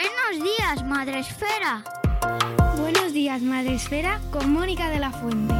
[0.00, 1.84] Buenos días, Madre Esfera.
[2.78, 5.54] Buenos días, Madre Esfera, con Mónica de la Fuente.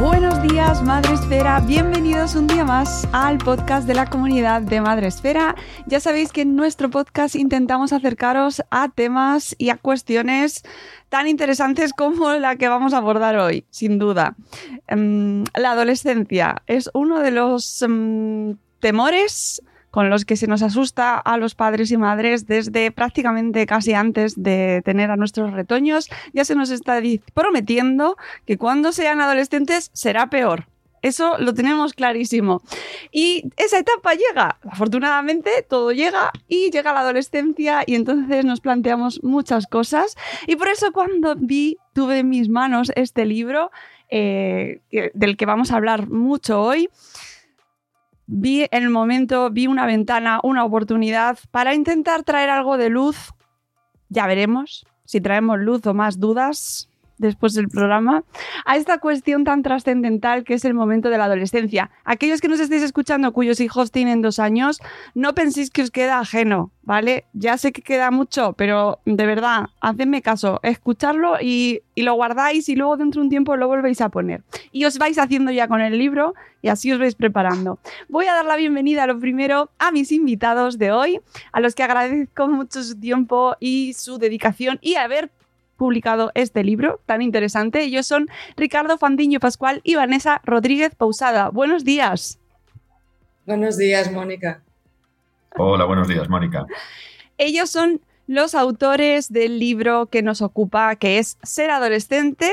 [0.00, 1.60] Buenos días, Madre Esfera.
[1.60, 5.54] Bienvenidos un día más al podcast de la comunidad de Madre Esfera.
[5.86, 10.62] Ya sabéis que en nuestro podcast intentamos acercaros a temas y a cuestiones
[11.10, 14.34] tan interesantes como la que vamos a abordar hoy, sin duda.
[14.86, 21.16] Em, la adolescencia es uno de los em, temores con los que se nos asusta
[21.18, 26.10] a los padres y madres desde prácticamente casi antes de tener a nuestros retoños.
[26.34, 27.00] Ya se nos está
[27.32, 30.66] prometiendo que cuando sean adolescentes será peor.
[31.02, 32.62] Eso lo tenemos clarísimo.
[33.12, 34.58] Y esa etapa llega.
[34.68, 40.16] Afortunadamente, todo llega y llega la adolescencia y entonces nos planteamos muchas cosas.
[40.46, 43.70] Y por eso cuando vi, tuve en mis manos este libro
[44.10, 44.80] eh,
[45.14, 46.88] del que vamos a hablar mucho hoy,
[48.26, 53.32] vi el momento, vi una ventana, una oportunidad para intentar traer algo de luz.
[54.08, 58.24] Ya veremos si traemos luz o más dudas después del programa,
[58.64, 61.90] a esta cuestión tan trascendental que es el momento de la adolescencia.
[62.04, 64.80] Aquellos que nos estéis escuchando cuyos hijos tienen dos años,
[65.14, 67.24] no penséis que os queda ajeno, ¿vale?
[67.32, 72.68] Ya sé que queda mucho, pero de verdad, hacedme caso, escucharlo y, y lo guardáis
[72.68, 74.42] y luego dentro de un tiempo lo volvéis a poner.
[74.72, 77.78] Y os vais haciendo ya con el libro y así os vais preparando.
[78.08, 81.20] Voy a dar la bienvenida a lo primero a mis invitados de hoy,
[81.52, 85.30] a los que agradezco mucho su tiempo y su dedicación y a ver
[85.76, 87.82] publicado este libro tan interesante.
[87.82, 91.50] Ellos son Ricardo Fandiño Pascual y Vanessa Rodríguez Pausada.
[91.50, 92.38] Buenos días.
[93.44, 94.62] Buenos días, Mónica.
[95.56, 96.66] Hola, buenos días, Mónica.
[97.38, 102.50] Ellos son los autores del libro que nos ocupa, que es Ser adolescente,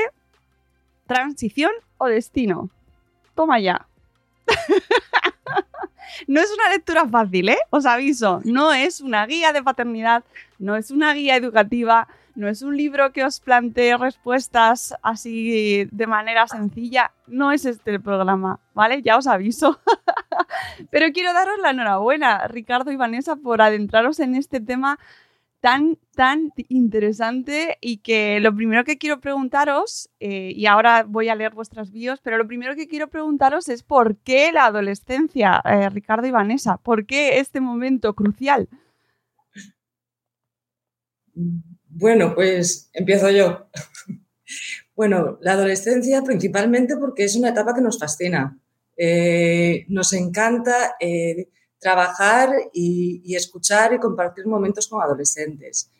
[1.06, 2.70] transición o destino.
[3.34, 3.86] Toma ya.
[6.28, 7.58] no es una lectura fácil, ¿eh?
[7.70, 10.24] Os aviso, no es una guía de paternidad,
[10.58, 16.06] no es una guía educativa, no es un libro que os plantee respuestas así de
[16.06, 17.12] manera sencilla.
[17.26, 19.02] No es este el programa, ¿vale?
[19.02, 19.80] Ya os aviso.
[20.90, 24.98] Pero quiero daros la enhorabuena, Ricardo y Vanessa, por adentraros en este tema
[25.60, 31.34] tan, tan interesante y que lo primero que quiero preguntaros, eh, y ahora voy a
[31.34, 35.88] leer vuestras bios, pero lo primero que quiero preguntaros es por qué la adolescencia, eh,
[35.88, 38.68] Ricardo y Vanessa, por qué este momento crucial.
[41.96, 43.68] Bueno, pues empiezo yo.
[44.96, 48.58] bueno, la adolescencia principalmente porque es una etapa que nos fascina.
[48.96, 55.92] Eh, nos encanta eh, trabajar y, escuchar y compartir momentos con adolescentes.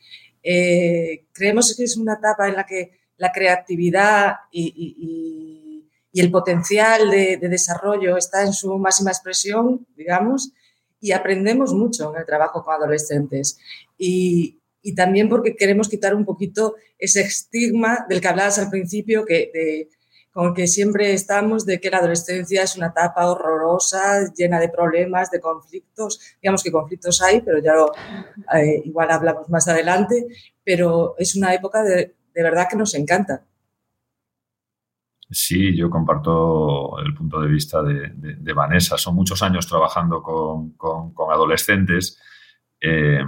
[0.43, 7.37] Eh, creemos que es una etapa en la que la creatividad y, el potencial de,
[7.37, 10.53] de, desarrollo está en su máxima expresión, digamos,
[11.01, 13.59] y aprendemos mucho en el trabajo con adolescentes.
[13.99, 19.25] Y, y también porque queremos quitar un poquito ese estigma del que hablabas al principio,
[19.25, 19.89] que,
[20.31, 24.69] con el que siempre estamos, de que la adolescencia es una etapa horrorosa, llena de
[24.69, 26.21] problemas, de conflictos.
[26.43, 27.93] Digamos que conflictos hay, pero ya lo,
[28.55, 30.27] eh, igual hablamos más adelante,
[30.63, 33.43] pero es una época de, de verdad que nos encanta.
[35.31, 38.99] Sí, yo comparto el punto de vista de, de, Vanessa.
[38.99, 42.21] Son muchos años trabajando con, con, con adolescentes.
[42.79, 43.21] Eh,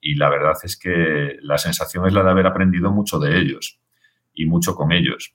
[0.00, 3.80] y la verdad es que la sensación es la de haber aprendido mucho de ellos
[4.32, 5.34] y mucho con ellos.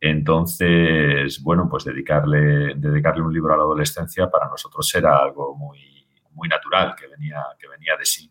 [0.00, 6.06] Entonces, bueno, pues dedicarle, dedicarle un libro a la adolescencia para nosotros era algo muy,
[6.32, 8.30] muy natural, que venía, que venía de sí.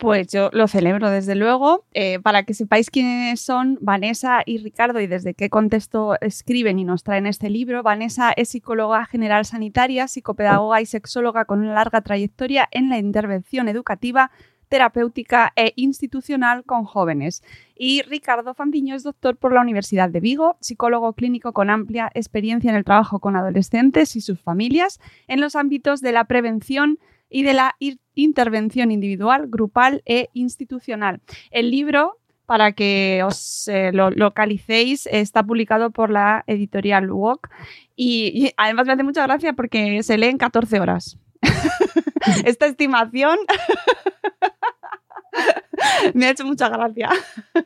[0.00, 1.84] Pues yo lo celebro, desde luego.
[1.92, 6.84] Eh, para que sepáis quiénes son Vanessa y Ricardo y desde qué contexto escriben y
[6.84, 12.00] nos traen este libro, Vanessa es psicóloga general sanitaria, psicopedagoga y sexóloga con una larga
[12.00, 14.30] trayectoria en la intervención educativa,
[14.70, 17.42] terapéutica e institucional con jóvenes.
[17.76, 22.70] Y Ricardo Fandiño es doctor por la Universidad de Vigo, psicólogo clínico con amplia experiencia
[22.70, 24.98] en el trabajo con adolescentes y sus familias
[25.28, 26.98] en los ámbitos de la prevención
[27.28, 27.76] y de la
[28.22, 31.20] intervención individual, grupal e institucional.
[31.50, 37.48] El libro, para que os eh, lo localicéis, está publicado por la editorial Walk
[37.96, 41.18] y, además me hace mucha gracia porque se lee en 14 horas.
[42.44, 43.38] Esta estimación
[46.14, 47.08] me ha hecho mucha gracia.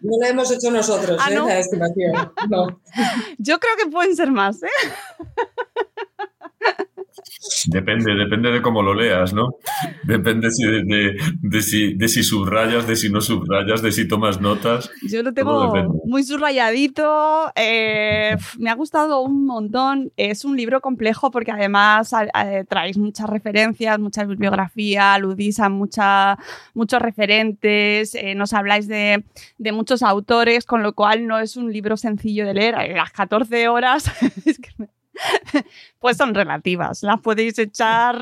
[0.01, 1.35] No la hemos hecho nosotros, ah, ¿eh?
[1.35, 2.13] la estimación.
[2.49, 2.81] No.
[3.39, 4.63] Yo creo que pueden ser más.
[4.63, 4.69] ¿eh?
[7.67, 9.57] Depende, depende de cómo lo leas, ¿no?
[10.05, 14.91] Depende de, si, de si subrayas, de si no subrayas, de si tomas notas.
[15.03, 15.73] Yo lo tengo
[16.05, 17.53] muy subrayadito.
[17.55, 20.13] Eh, me ha gustado un montón.
[20.17, 22.13] Es un libro complejo porque además
[22.69, 26.39] traéis muchas referencias, mucha bibliografía, aludís a mucha,
[26.75, 29.25] muchos referentes, eh, nos habláis de,
[29.59, 32.75] de, muchos autores, con lo cual no es un libro sencillo de leer.
[32.95, 34.11] Las 14 horas
[34.47, 34.71] es que
[35.99, 37.03] pues son relativas.
[37.03, 38.17] Las podéis echar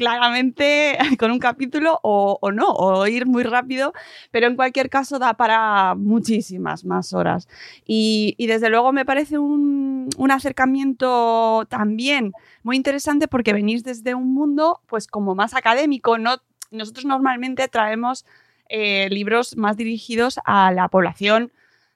[0.00, 3.92] claramente con un capítulo o, no, o ir muy rápido,
[4.30, 7.48] pero en cualquier caso da para muchísimas más horas.
[7.84, 12.32] Y, desde luego me parece un, acercamiento también
[12.62, 16.36] muy interesante porque venís desde un mundo pues como más académico, ¿no?
[16.70, 18.24] Nosotros normalmente traemos
[18.68, 21.52] eh, libros más dirigidos a la población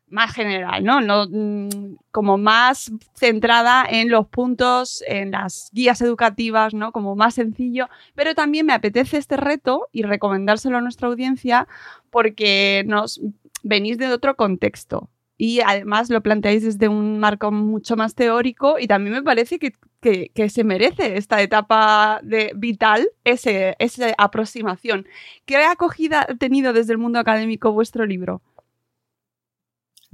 [0.08, 1.00] más general, ¿no?
[1.00, 1.26] ¿no?
[1.28, 6.92] Mm, como más centrada en los puntos, en las guías educativas, ¿no?
[6.92, 11.66] Como más sencillo, pero también me apetece este reto y recomendárselo a nuestra audiencia
[12.10, 13.20] porque nos
[13.62, 18.86] venís de otro contexto y además lo planteáis desde un marco mucho más teórico y
[18.86, 19.72] también me parece que,
[20.48, 25.06] se merece esta etapa de vital, ese, esa aproximación.
[25.46, 28.42] ¿Qué acogida ha tenido desde el mundo académico vuestro libro?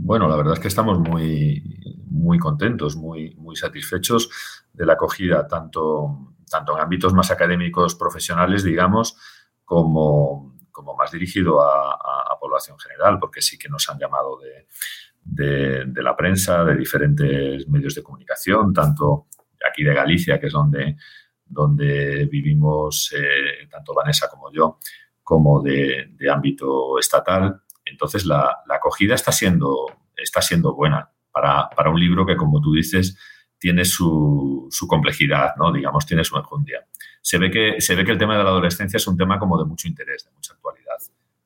[0.02, 1.62] Bueno, la verdad es que estamos muy,
[2.06, 4.30] muy contentos, muy, muy satisfechos
[4.72, 9.16] de la acogida, tanto, tanto en ámbitos más académicos, profesionales, digamos,
[9.62, 11.96] como, como más dirigido a,
[12.40, 17.94] población general, porque sí que nos han llamado de, de, la prensa, de diferentes medios
[17.94, 19.26] de comunicación, tanto
[19.70, 20.96] aquí de Galicia, que es donde,
[21.44, 24.78] donde vivimos eh, tanto Vanessa como yo,
[25.22, 31.98] como de, de ámbito estatal entonces, la, acogida está siendo, está siendo buena para, un
[31.98, 33.16] libro que, como tú dices,
[33.58, 35.72] tiene su, complejidad, ¿no?
[35.72, 36.86] Digamos, tiene su enjundia.
[37.20, 39.58] Se ve, que, se ve que el tema de la adolescencia es un tema como
[39.58, 40.96] de mucho interés, de mucha actualidad.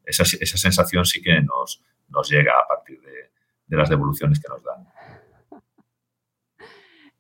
[0.05, 4.87] Esa, sensación sí que nos, nos llega a partir de, las devoluciones que nos dan.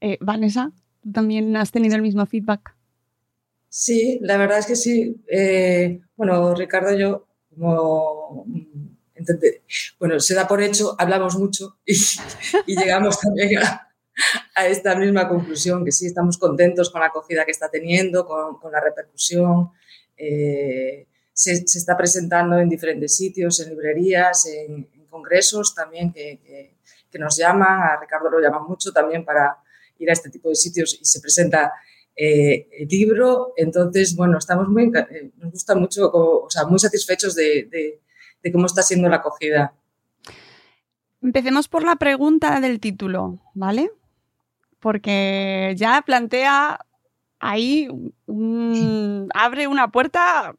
[0.00, 0.70] Eh, Vanessa,
[1.02, 2.76] ¿tú también has tenido el mismo feedback?
[3.68, 5.16] Sí, la verdad es que sí.
[5.28, 8.46] Eh, bueno, Ricardo, yo como
[9.98, 11.94] bueno, se da por hecho, hablamos mucho y,
[12.66, 13.58] llegamos también
[14.54, 18.72] a, esta misma conclusión, que sí, estamos contentos con la acogida que está teniendo, con,
[18.72, 19.70] la repercusión.
[20.16, 26.74] Eh, se, está presentando en diferentes sitios, en librerías, en, congresos también que,
[27.20, 29.56] nos llaman, a Ricardo lo llaman mucho también para
[30.00, 31.72] ir a este tipo de sitios y se presenta
[32.16, 33.52] eh, el libro.
[33.56, 38.00] Entonces, bueno, estamos muy, eh, nos gusta mucho, o sea, muy satisfechos de
[38.52, 39.74] cómo está siendo la acogida.
[41.22, 43.90] Empecemos por la pregunta del título, ¿vale?
[44.80, 46.84] Porque ya plantea
[47.40, 47.88] ahí,
[49.34, 50.54] abre una puerta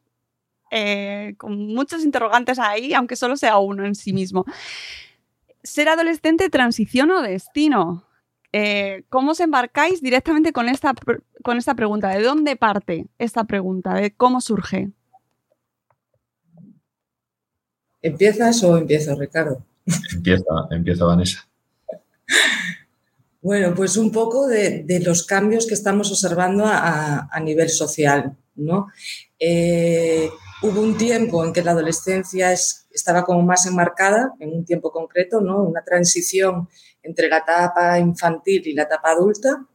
[0.70, 4.44] eh, con muchos interrogantes ahí, aunque solo sea uno en sí mismo.
[5.62, 8.04] ¿Ser adolescente, transición o destino?
[8.52, 10.94] Eh, ¿Cómo os embarcáis directamente con esta,
[11.42, 12.08] con esta pregunta?
[12.08, 13.94] ¿De dónde parte esta pregunta?
[13.94, 14.90] ¿De cómo surge?
[18.06, 19.64] ¿Empiezas o empiezo, Ricardo?
[20.14, 21.48] Empieza, empieza Vanessa.
[23.42, 28.86] Bueno, pues un poco de, los cambios que estamos observando a, nivel social, ¿no?
[29.40, 30.30] Eh,
[30.62, 35.40] hubo un tiempo en que la adolescencia estaba como más enmarcada, en un tiempo concreto,
[35.40, 35.64] ¿no?
[35.64, 36.68] Una transición
[37.02, 39.66] entre la etapa infantil y la etapa adulta.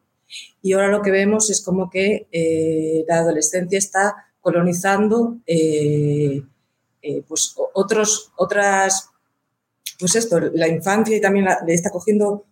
[0.62, 6.42] Y ahora lo que vemos es como que eh, la adolescencia está colonizando eh,
[7.02, 9.10] eh, pues otros, otras,
[10.00, 12.46] pues esto, la infancia y también le está cogiendo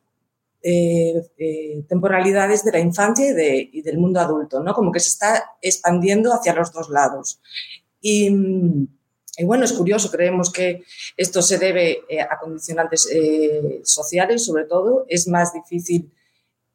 [0.63, 4.73] eh, eh, temporalidades de la infancia y, del mundo adulto, ¿no?
[4.73, 7.39] Como que se está expandiendo hacia los dos lados.
[8.01, 8.29] Y,
[9.43, 10.83] bueno, es curioso, creemos que
[11.15, 13.07] esto se debe a condicionantes
[13.83, 15.05] sociales, sobre todo.
[15.07, 16.11] Es más difícil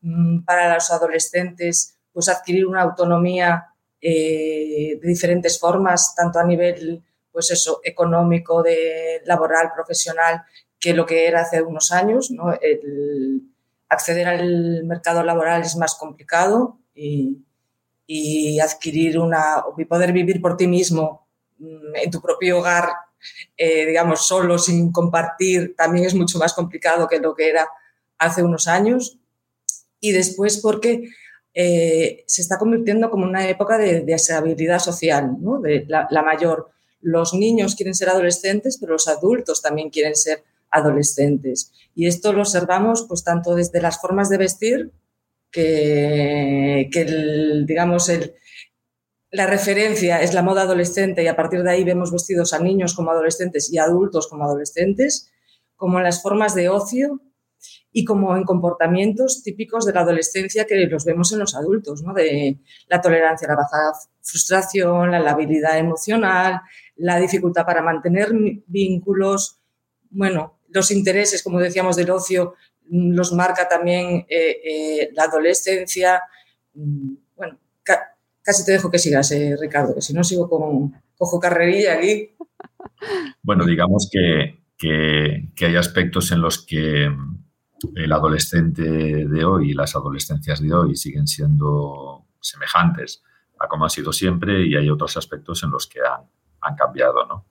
[0.00, 3.66] mm, para los adolescentes pues adquirir una autonomía
[4.00, 7.02] de diferentes formas, tanto a nivel
[7.34, 10.44] pues eso, económico, de laboral, profesional,
[10.78, 12.30] que lo que era hace unos años.
[12.30, 12.52] ¿no?
[12.52, 13.42] El
[13.88, 17.40] acceder al mercado laboral es más complicado y,
[18.60, 21.26] adquirir una, y poder vivir por ti mismo
[21.58, 22.88] mm, en tu propio hogar,
[23.56, 27.68] eh, digamos, solo, sin compartir, también es mucho más complicado que lo que era
[28.16, 29.18] hace unos años.
[29.98, 31.08] Y después porque
[31.52, 35.60] eh, se está convirtiendo como una época de, de social, ¿no?
[35.60, 36.73] de la mayor
[37.04, 41.70] los niños quieren ser adolescentes, pero los adultos también quieren ser adolescentes.
[41.94, 44.92] Y esto lo observamos pues tanto desde las formas de vestir,
[45.50, 46.90] que,
[47.66, 48.34] digamos, el,
[49.30, 52.94] la referencia es la moda adolescente y a partir de ahí vemos vestidos a niños
[52.94, 55.30] como adolescentes y adultos como adolescentes,
[55.76, 57.20] como en las formas de ocio
[57.92, 62.12] y como en comportamientos típicos de la adolescencia que los vemos en los adultos, ¿no?
[62.14, 62.58] de
[62.88, 66.60] la tolerancia a la baja frustración, la labilidad emocional,
[66.96, 68.30] la dificultad para mantener
[68.66, 69.60] vínculos,
[70.10, 72.54] bueno, los intereses, como decíamos, del ocio,
[72.90, 76.22] los marca también eh, eh, la adolescencia.
[76.74, 77.58] Mm, bueno,
[78.42, 82.30] casi te dejo que sigas, eh, Ricardo, que si no sigo con cojo carrerilla aquí.
[83.42, 87.10] Bueno, digamos que, que, hay aspectos en los que
[87.94, 93.22] el adolescente de hoy y las adolescencias de hoy siguen siendo semejantes
[93.58, 96.28] a como han sido siempre y hay otros aspectos en los que han,
[96.64, 97.46] han cambiado, ¿no?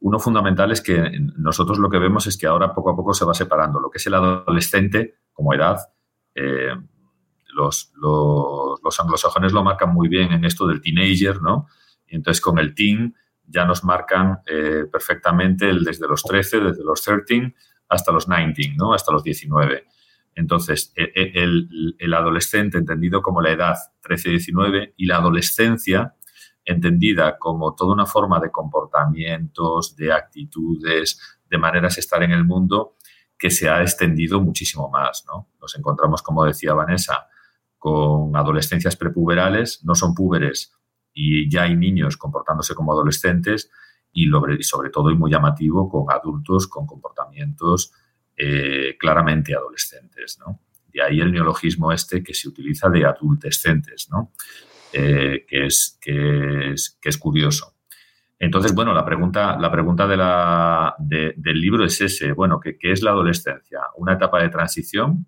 [0.00, 3.24] Uno fundamental es que nosotros lo que vemos es que ahora poco a poco se
[3.24, 5.78] va separando lo que es el adolescente como edad.
[6.34, 6.74] Eh,
[7.48, 11.66] los, los, anglosajones lo marcan muy bien en esto del teenager, ¿no?
[12.06, 16.84] Y entonces con el teen ya nos marcan eh, perfectamente el desde los 13, desde
[16.84, 17.54] los 13
[17.88, 18.94] hasta los 19, ¿no?
[18.94, 19.86] Hasta los 19.
[20.34, 23.74] Entonces, e, e, el, adolescente entendido como la edad
[24.04, 26.14] 13-19 y la adolescencia
[26.68, 32.44] entendida como toda una forma de comportamientos, de actitudes, de maneras de estar en el
[32.44, 32.96] mundo
[33.38, 35.24] que se ha extendido muchísimo más.
[35.26, 35.48] ¿no?
[35.60, 37.26] Nos encontramos, como decía Vanessa,
[37.78, 40.74] con adolescencias prepuberales, no son púberes
[41.14, 43.70] y ya hay niños comportándose como adolescentes
[44.12, 44.28] y
[44.62, 47.92] sobre todo y muy llamativo con adultos con comportamientos
[48.36, 50.38] eh, claramente adolescentes.
[50.40, 50.60] ¿no?
[50.88, 54.08] De ahí el neologismo este que se utiliza de adultescentes.
[54.10, 54.32] ¿no?
[54.92, 57.74] Eh, que, es, que, es, que es curioso.
[58.38, 63.02] Entonces, bueno, la pregunta, la pregunta de la, del libro es ese, bueno, ¿qué, es
[63.02, 63.80] la adolescencia?
[63.96, 65.26] ¿Una etapa de transición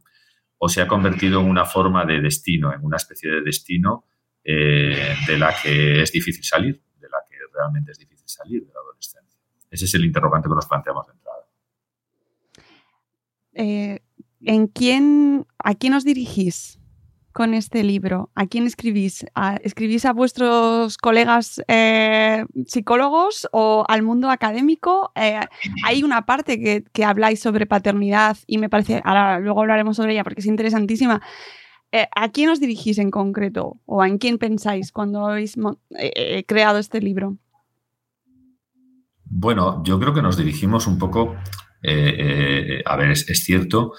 [0.59, 4.05] o se ha convertido en una forma de destino, en una especie de destino
[4.45, 8.73] eh, de la que es difícil salir, de la que realmente es difícil salir de
[8.73, 9.41] la adolescencia?
[9.71, 11.47] Ese es el interrogante que nos planteamos de entrada.
[13.55, 14.01] Eh,
[14.43, 16.80] ¿En quién, a quién os dirigís
[17.33, 18.31] con este libro?
[18.35, 19.25] ¿A quién escribís?
[19.63, 25.13] ¿Escribís a vuestros colegas eh, psicólogos o al mundo académico?
[25.15, 25.41] Eh,
[25.85, 30.25] hay una parte que, habláis sobre paternidad y me parece, ahora luego hablaremos sobre ella
[30.25, 31.23] porque es interesantísima.
[31.93, 35.57] Eh, ¿A quién os dirigís en concreto o en quién pensáis cuando habéis
[36.47, 37.37] creado este libro?
[39.25, 41.37] Bueno, yo creo que nos dirigimos un poco,
[41.85, 43.93] a ver, es, es cierto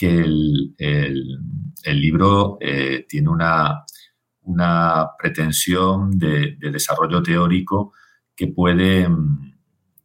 [0.00, 0.24] que
[0.78, 3.84] el, libro eh, tiene una,
[4.44, 7.92] una pretensión de, desarrollo teórico
[8.34, 9.06] que puede,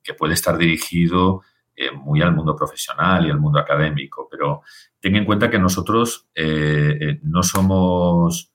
[0.03, 4.63] que puede estar dirigido eh, muy al mundo profesional y al mundo académico, pero
[4.99, 8.51] ten en cuenta que nosotros eh, no somos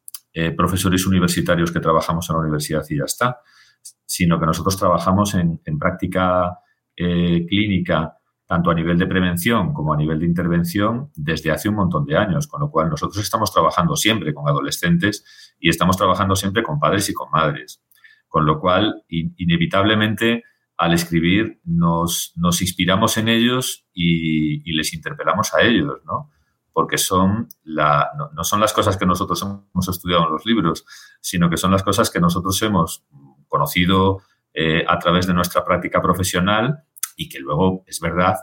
[0.56, 3.40] profesores universitarios que trabajamos en la universidad y ya está,
[4.04, 6.58] sino que nosotros trabajamos en, en práctica
[6.94, 8.19] clínica
[8.50, 12.16] tanto a nivel de prevención como a nivel de intervención desde hace un montón de
[12.16, 16.80] años, con lo cual nosotros estamos trabajando siempre con adolescentes y estamos trabajando siempre con
[16.80, 17.80] padres y con madres,
[18.26, 20.42] con lo cual inevitablemente
[20.76, 26.32] al escribir nos, nos inspiramos en ellos y, les interpelamos a ellos, ¿no?
[26.72, 30.84] Porque son la, no, son las cosas que nosotros hemos estudiado en los libros,
[31.20, 33.04] sino que son las cosas que nosotros hemos
[33.46, 36.82] conocido eh, a través de nuestra práctica profesional
[37.20, 38.36] y que luego es verdad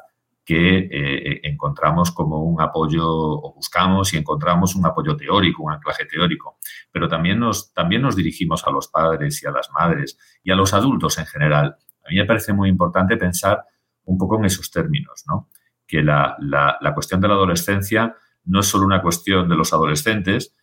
[0.46, 6.06] que eh, encontramos como un apoyo o buscamos y encontramos un apoyo teórico, un anclaje
[6.06, 6.60] teórico,
[6.92, 10.56] pero también nos, también nos dirigimos a los padres y a las madres y a
[10.56, 11.76] los adultos en general.
[12.06, 13.66] A mí me parece muy importante pensar
[14.06, 15.50] un poco en esos términos, ¿no?
[15.88, 18.16] que la, la, la cuestión de la adolescencia
[18.46, 20.56] no es solo una cuestión de los adolescentes,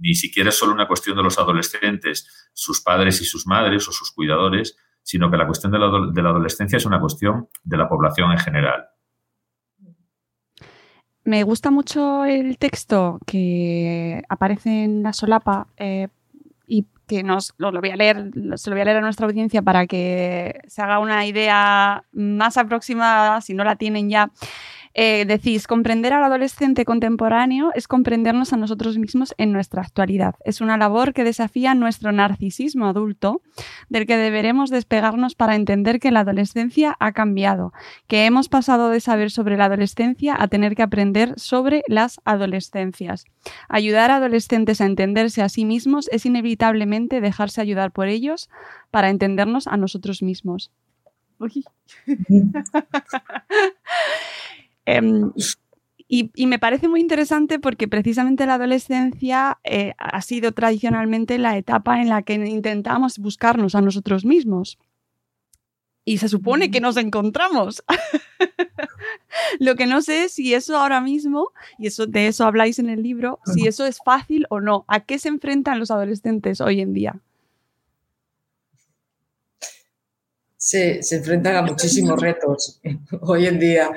[0.00, 3.92] ni siquiera es solo una cuestión de los adolescentes, sus padres y sus madres o
[3.92, 4.76] sus cuidadores,
[5.10, 8.86] sino que la cuestión de la, adolescencia es una cuestión de la población en general.
[11.24, 16.06] Me gusta mucho el texto que aparece en la solapa eh,
[16.64, 19.62] y que nos lo, voy a leer, se lo voy a leer a nuestra audiencia
[19.62, 24.30] para que se haga una idea más aproximada, si no la tienen ya.
[24.92, 30.34] Eh, decís, comprender al adolescente contemporáneo es comprendernos a nosotros mismos en nuestra actualidad.
[30.44, 33.40] Es una labor que desafía nuestro narcisismo adulto,
[33.88, 37.72] del que deberemos despegarnos para entender que la adolescencia ha cambiado,
[38.08, 43.26] que hemos pasado de saber sobre la adolescencia a tener que aprender sobre las adolescencias.
[43.68, 48.50] Ayudar a adolescentes a entenderse a sí mismos es inevitablemente dejarse ayudar por ellos
[48.90, 50.72] para entendernos a nosotros mismos.
[54.86, 55.32] Em,
[56.12, 62.00] Y, me parece muy interesante porque precisamente la adolescencia eh, ha sido tradicionalmente la etapa
[62.02, 64.76] en la que intentamos buscarnos a nosotros mismos.
[66.04, 67.84] Y se supone que nos encontramos.
[69.60, 72.88] Lo que no sé es si eso ahora mismo, y eso, de eso habláis en
[72.88, 74.84] el libro, si eso es fácil o no.
[74.88, 77.20] ¿A qué se enfrentan los adolescentes hoy en día?
[80.56, 82.80] Se, enfrentan a muchísimos retos
[83.20, 83.90] hoy en día.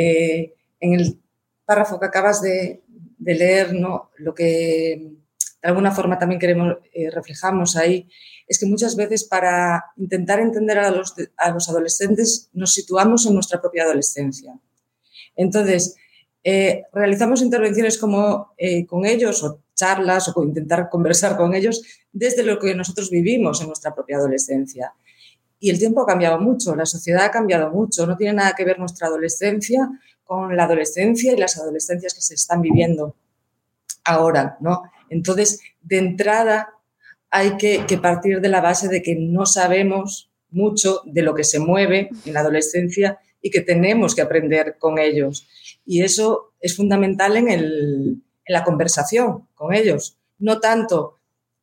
[0.00, 1.20] Eh, en el
[1.64, 2.82] párrafo que acabas de,
[3.18, 5.18] leer, lo que
[5.60, 8.08] de alguna forma también queremos, eh, reflejamos ahí,
[8.46, 13.34] es que muchas veces para intentar entender a los, a los adolescentes nos situamos en
[13.34, 14.54] nuestra propia adolescencia.
[15.34, 15.96] Entonces,
[16.44, 22.44] eh, realizamos intervenciones como eh, con ellos o charlas o intentar conversar con ellos desde
[22.44, 24.94] lo que nosotros vivimos en nuestra propia adolescencia.
[25.60, 28.64] Y el tiempo ha cambiado mucho, la sociedad ha cambiado mucho, no tiene nada que
[28.64, 29.88] ver nuestra adolescencia
[30.24, 33.16] con la adolescencia y las adolescencias que se están viviendo
[34.04, 34.82] ahora, ¿no?
[35.10, 36.74] Entonces, de entrada,
[37.30, 41.58] hay que, partir de la base de que no sabemos mucho de lo que se
[41.58, 45.46] mueve en la adolescencia y que tenemos que aprender con ellos.
[45.84, 51.17] Y eso es fundamental en, la conversación con ellos, no tanto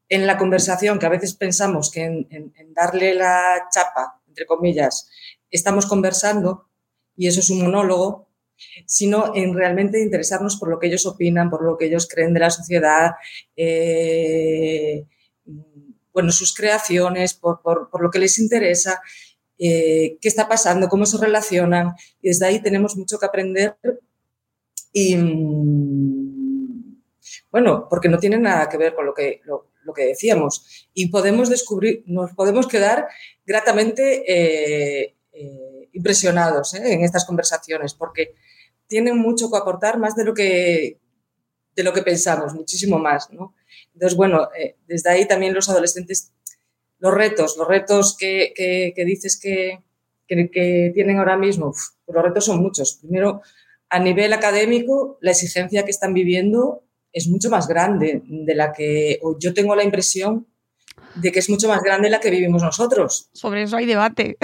[0.09, 5.09] en la conversación, que a veces pensamos que en, darle la chapa, entre comillas,
[5.49, 6.69] estamos conversando
[7.15, 8.27] y eso es un monólogo,
[8.85, 12.39] sino en realmente interesarnos por lo que ellos opinan, por lo que ellos creen de
[12.39, 13.11] la sociedad,
[13.55, 15.05] eh,
[16.13, 17.61] bueno, sus creaciones, por,
[17.99, 19.01] lo que les interesa,
[19.57, 21.93] eh, qué está pasando, cómo se relacionan.
[22.21, 23.77] Y desde ahí tenemos mucho que aprender.
[24.93, 27.01] Y mm,
[27.51, 29.41] bueno, porque no tiene nada que ver con lo que,
[29.93, 30.87] que decíamos.
[30.93, 33.07] Y podemos descubrir, nos podemos quedar
[33.45, 35.15] gratamente eh,
[35.95, 38.35] impresionados en estas conversaciones, porque
[38.87, 40.99] tienen mucho que aportar, más de lo que,
[41.75, 43.31] de lo que pensamos, muchísimo más.
[43.31, 43.55] ¿no?
[43.93, 46.33] Entonces, bueno, eh, desde ahí también los adolescentes,
[46.99, 49.83] los retos, los retos que, que, dices que,
[50.27, 52.97] que, tienen ahora mismo, pues los retos son muchos.
[53.01, 53.41] Primero,
[53.89, 56.83] a nivel académico, la exigencia que están viviendo
[57.15, 60.47] es mucho más grande de la que, o yo tengo la impresión
[61.15, 63.29] de que es mucho más grande la que vivimos nosotros.
[63.31, 64.37] Sobre eso hay debate.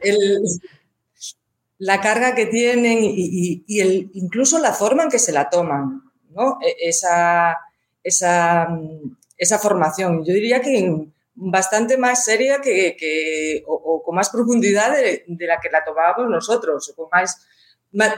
[0.00, 0.40] el,
[1.76, 6.56] la carga que tienen y, el, incluso la forma en que se la toman, ¿no?
[6.64, 7.58] E, esa,
[8.02, 8.68] esa,
[9.36, 10.24] esa formación.
[10.24, 15.84] Yo diría que bastante más seria que, o, con más profundidad de, la que la
[15.84, 17.38] tomábamos nosotros, o con más,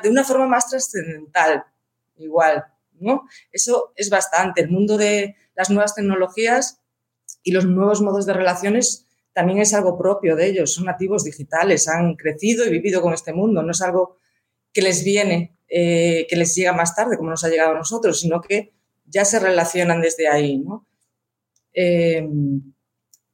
[0.00, 1.64] de una forma más trascendental,
[2.24, 2.64] igual,
[2.98, 3.24] ¿no?
[3.52, 4.62] Eso es bastante.
[4.62, 6.80] El mundo de las nuevas tecnologías
[7.42, 11.88] y los nuevos modos de relaciones también es algo propio de ellos, son nativos digitales,
[11.88, 14.18] han crecido y vivido con este mundo, no es algo
[14.72, 18.20] que les viene, eh, que les llega más tarde, como nos ha llegado a nosotros,
[18.20, 18.72] sino que
[19.06, 20.58] ya se relacionan desde ahí.
[20.58, 20.86] ¿no?
[21.72, 22.26] Eh,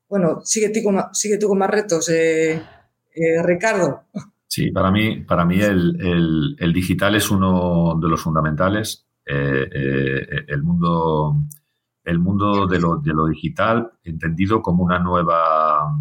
[0.08, 2.62] bueno, sigue tú, con, más retos, eh,
[3.42, 4.04] Ricardo.
[4.48, 9.06] Sí, para mí, para mí el, el, digital es uno de los fundamentales.
[9.26, 11.34] el mundo
[12.04, 15.92] el mundo de lo, de lo digital entendido como una nueva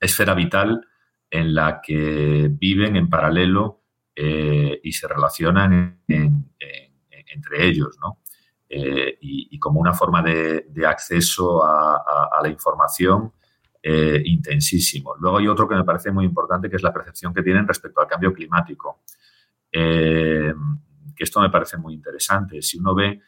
[0.00, 0.86] esfera vital
[1.28, 3.82] en la que viven en paralelo
[4.14, 8.18] eh, y se relacionan entre ellos, ¿no?
[8.68, 13.32] Eh, y, como una forma de, acceso a, la información
[13.82, 15.14] eh, intensísimo.
[15.18, 18.00] Luego hay otro que me parece muy importante, que es la percepción que tienen respecto
[18.00, 19.00] al cambio climático.
[19.70, 22.62] que esto me parece muy interesante.
[22.62, 23.20] Si uno ve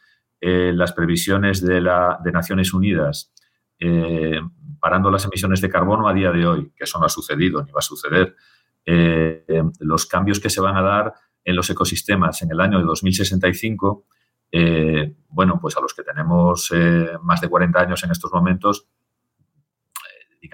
[0.47, 3.33] eh, las previsiones de, la, de Naciones Unidas
[3.79, 4.39] eh,
[4.79, 7.73] parando las emisiones de carbono a día de hoy, que eso no ha sucedido ni
[7.73, 8.37] va a suceder,
[8.85, 11.15] eh, los cambios que se van a dar
[11.45, 14.05] en los ecosistemas en el año de 2065,
[15.29, 16.71] bueno, pues a los que tenemos
[17.23, 18.87] más de 40 años en estos momentos,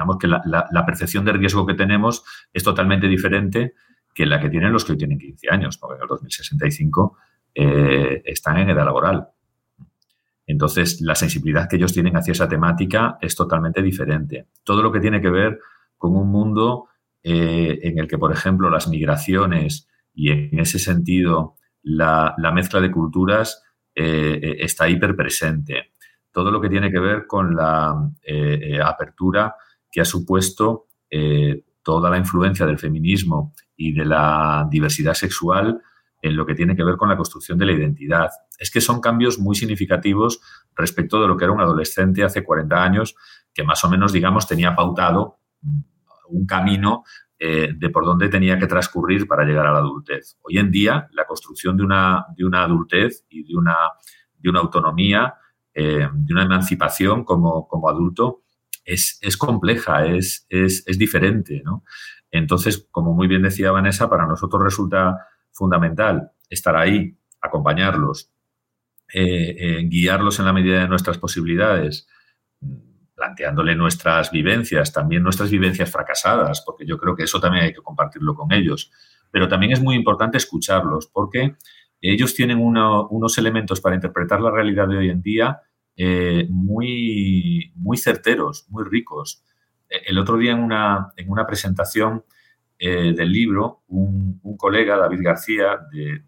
[0.00, 3.74] digamos que la, percepción de riesgo que tenemos es totalmente diferente
[4.14, 7.16] que la que tienen los que hoy tienen 15 años, porque en el 2065
[7.54, 9.28] están en edad laboral.
[10.50, 14.48] Entonces, la sensibilidad que ellos tienen hacia esa temática es totalmente diferente.
[14.64, 15.60] Todo lo que tiene que ver
[15.96, 16.88] con un mundo
[17.22, 22.90] eh, en el que, por ejemplo, las migraciones y en ese sentido la, mezcla de
[22.90, 23.62] culturas
[23.94, 25.92] eh, eh, está hiper presente.
[26.32, 28.10] Todo lo que tiene que ver con la
[28.84, 29.54] apertura
[29.90, 30.86] que ha supuesto
[31.82, 35.82] toda la influencia del feminismo y de la diversidad sexual
[36.22, 38.30] en lo que tiene que ver con la construcción de la identidad.
[38.58, 40.40] Es que son cambios muy significativos
[40.76, 43.16] respecto de lo que era un adolescente hace 40 años,
[43.54, 45.38] que más o menos, digamos, tenía pautado
[46.28, 47.04] un camino
[47.38, 50.36] eh, de por dónde tenía que transcurrir para llegar a la adultez.
[50.42, 53.76] Hoy en día, la construcción de una, de una adultez y de una,
[54.38, 55.34] de una autonomía,
[55.72, 58.42] eh, de una emancipación como, como adulto,
[58.90, 61.62] es, es compleja, es, es, es diferente.
[61.64, 61.84] ¿no?
[62.30, 68.30] Entonces, como muy bien decía Vanessa, para nosotros resulta fundamental estar ahí, acompañarlos,
[69.12, 72.08] eh, eh, guiarlos en la medida de nuestras posibilidades,
[73.14, 77.82] planteándole nuestras vivencias, también nuestras vivencias fracasadas, porque yo creo que eso también hay que
[77.82, 78.90] compartirlo con ellos.
[79.30, 81.54] Pero también es muy importante escucharlos, porque
[82.00, 85.60] ellos tienen unos elementos para interpretar la realidad de hoy en día
[86.02, 89.44] eh, muy, muy certeros, muy ricos.
[89.88, 92.24] El otro día en una, en una presentación
[92.78, 96.22] del libro, un, colega, David García, de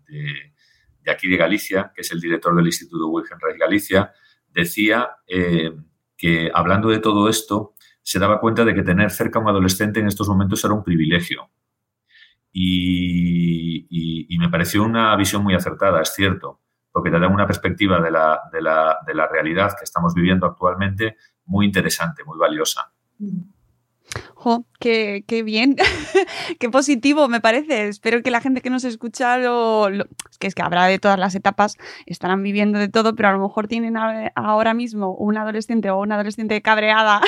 [1.04, 4.12] de aquí de Galicia, que es el director del Instituto Wilhelm Reich Galicia,
[4.48, 5.72] decía eh,
[6.16, 10.00] que hablando de todo esto, se daba cuenta de que tener cerca a un adolescente
[10.00, 11.50] en estos momentos era un privilegio.
[12.52, 12.88] Y,
[14.38, 16.61] me pareció una visión muy acertada, es cierto,
[16.92, 20.46] porque te da una perspectiva de la, de la, de la realidad que estamos viviendo
[20.46, 22.92] actualmente muy interesante, muy valiosa.
[23.18, 23.40] Mm.
[24.34, 25.76] Jo, qué, bien,
[26.58, 27.88] qué positivo me parece.
[27.88, 31.18] Espero que la gente que nos escucha lo, es, que es que habrá de todas
[31.18, 33.96] las etapas, estarán viviendo de todo, pero a lo mejor tienen
[34.34, 37.20] ahora mismo un adolescente o una adolescente cabreada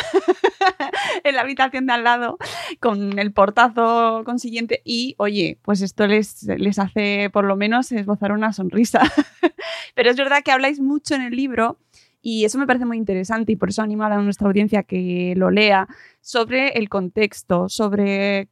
[1.25, 2.39] en la habitación de al lado
[2.81, 8.33] con el portazo consiguiente y, oye, pues esto les, les hace por lo menos esbozar
[8.33, 9.01] una sonrisa.
[9.95, 11.79] pero es verdad que habláis mucho en el libro
[12.27, 15.51] y eso me parece muy interesante y por eso animo a nuestra audiencia que lo
[15.51, 15.87] lea
[16.23, 18.49] sobre el contexto, sobre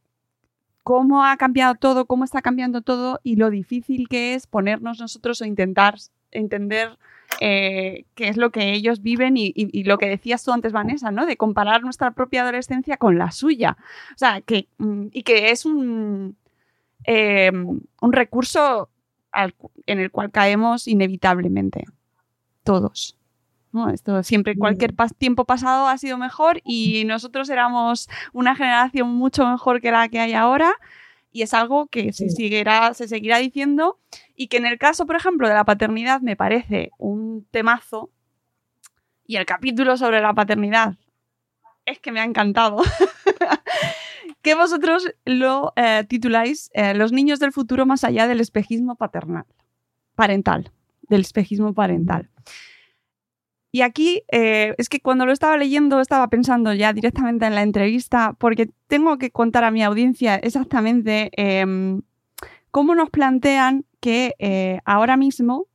[0.83, 5.41] cómo ha cambiado todo, cómo está cambiando todo y lo difícil que es ponernos nosotros
[5.41, 5.95] o intentar
[6.29, 6.99] entender
[7.41, 11.25] eh, qué es lo que ellos viven y, lo que decías tú antes, Vanessa, ¿no?
[11.25, 13.77] De comparar nuestra propia adolescencia con la suya.
[14.13, 16.37] O sea, que, mm, y que es un,
[17.05, 18.89] em, un recurso
[19.87, 21.85] en el cual caemos inevitablemente,
[22.63, 23.17] todos.
[23.91, 29.81] Esto siempre, cualquier tiempo pasado ha sido mejor y nosotros éramos una generación mucho mejor
[29.81, 30.73] que la que hay ahora
[31.31, 33.99] y es algo que se, seguirá, se seguirá diciendo
[34.35, 38.11] y que en el caso, por ejemplo, de la paternidad me parece un temazo
[39.25, 40.95] y el capítulo sobre la paternidad
[41.85, 42.81] es que me ha encantado.
[44.41, 49.45] que vosotros lo eh, tituláis eh, Los niños del futuro más allá del espejismo paternal,
[50.15, 50.71] parental,
[51.03, 52.29] del espejismo parental.
[53.75, 57.63] Y aquí eh, es que cuando lo estaba leyendo estaba pensando ya directamente en la
[57.63, 62.03] entrevista porque tengo que contar a mi audiencia exactamente em,
[62.69, 65.65] cómo nos plantean que eh, ahora mismo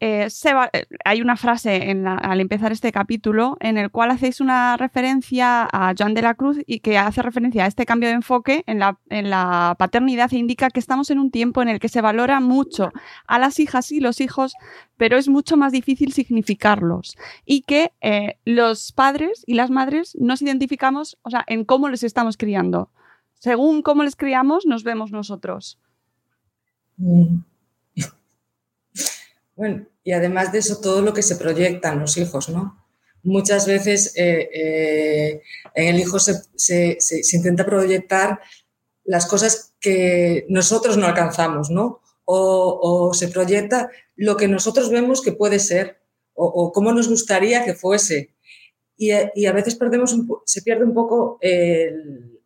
[0.00, 0.26] eh,
[0.72, 5.94] eh, hay una frase al empezar este capítulo en el cual hacéis una referencia a
[5.96, 9.76] Joan de la Cruz y que hace referencia a este cambio de enfoque en la,
[9.78, 12.90] paternidad e indica que estamos en un tiempo en el que se valora mucho
[13.26, 14.54] a las hijas y los hijos,
[14.96, 20.42] pero es mucho más difícil significarlos y que eh, los padres y las madres nos
[20.42, 22.90] identificamos o sea, en cómo les estamos criando.
[23.34, 25.78] Según cómo les criamos, nos vemos nosotros.
[29.56, 32.84] Bueno, y además de eso, todo lo que se proyecta en los hijos, ¿no?
[33.22, 35.42] Muchas veces eh, eh,
[35.74, 36.98] en el hijo se,
[37.32, 38.40] intenta proyectar
[39.04, 42.02] las cosas que nosotros no alcanzamos, ¿no?
[42.26, 45.98] O, se proyecta lo que nosotros vemos que puede ser
[46.34, 48.34] o, cómo nos gustaría que fuese.
[48.96, 51.38] Y, a veces perdemos se pierde un poco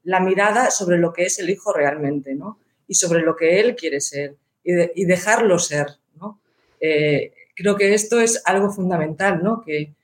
[0.05, 2.61] la mirada sobre lo que es el hijo realmente, ¿no?
[2.87, 6.40] Y sobre lo que él quiere ser y, dejarlo ser, ¿no?
[6.81, 9.62] Eh, creo que esto es algo fundamental, ¿no?
[9.62, 9.95] Que,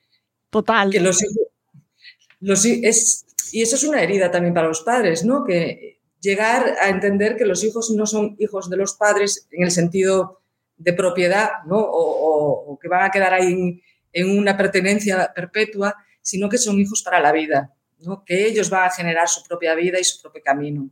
[0.51, 0.91] Total.
[0.91, 5.45] Que los hijos, es, y eso es una herida también para los padres, ¿no?
[5.45, 9.71] Que llegar a entender que los hijos no son hijos de los padres en el
[9.71, 10.41] sentido
[10.77, 11.77] de propiedad, ¿no?
[11.79, 13.83] O, que van a quedar ahí
[14.13, 18.25] en, una pertenencia perpetua, sino que son hijos para la vida, ¿no?
[18.25, 20.89] Que ellos van a generar su propia vida y su propio camino.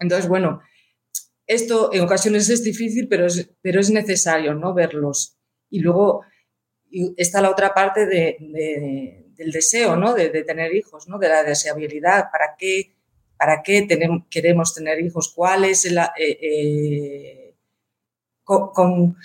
[0.00, 0.60] Entonces, bueno,
[1.48, 4.74] esto en ocasiones es difícil, pero es, pero es necesario, ¿no?
[4.74, 5.38] Verlos
[5.70, 6.22] y luego
[7.16, 8.36] está la otra parte de,
[9.36, 10.14] del deseo, ¿no?
[10.14, 11.18] De, tener hijos, ¿no?
[11.18, 12.30] De la deseabilidad.
[12.30, 12.94] ¿Para qué,
[13.36, 13.86] para qué
[14.30, 15.32] queremos tener hijos?
[15.34, 16.12] ¿Cuál es la...
[16.18, 17.54] Eh, eh,
[18.44, 19.16] con,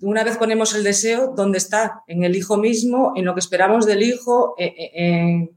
[0.00, 2.02] una vez ponemos el deseo, ¿dónde está?
[2.08, 4.54] En el hijo mismo, en lo que esperamos del hijo.
[4.58, 5.48] Eh,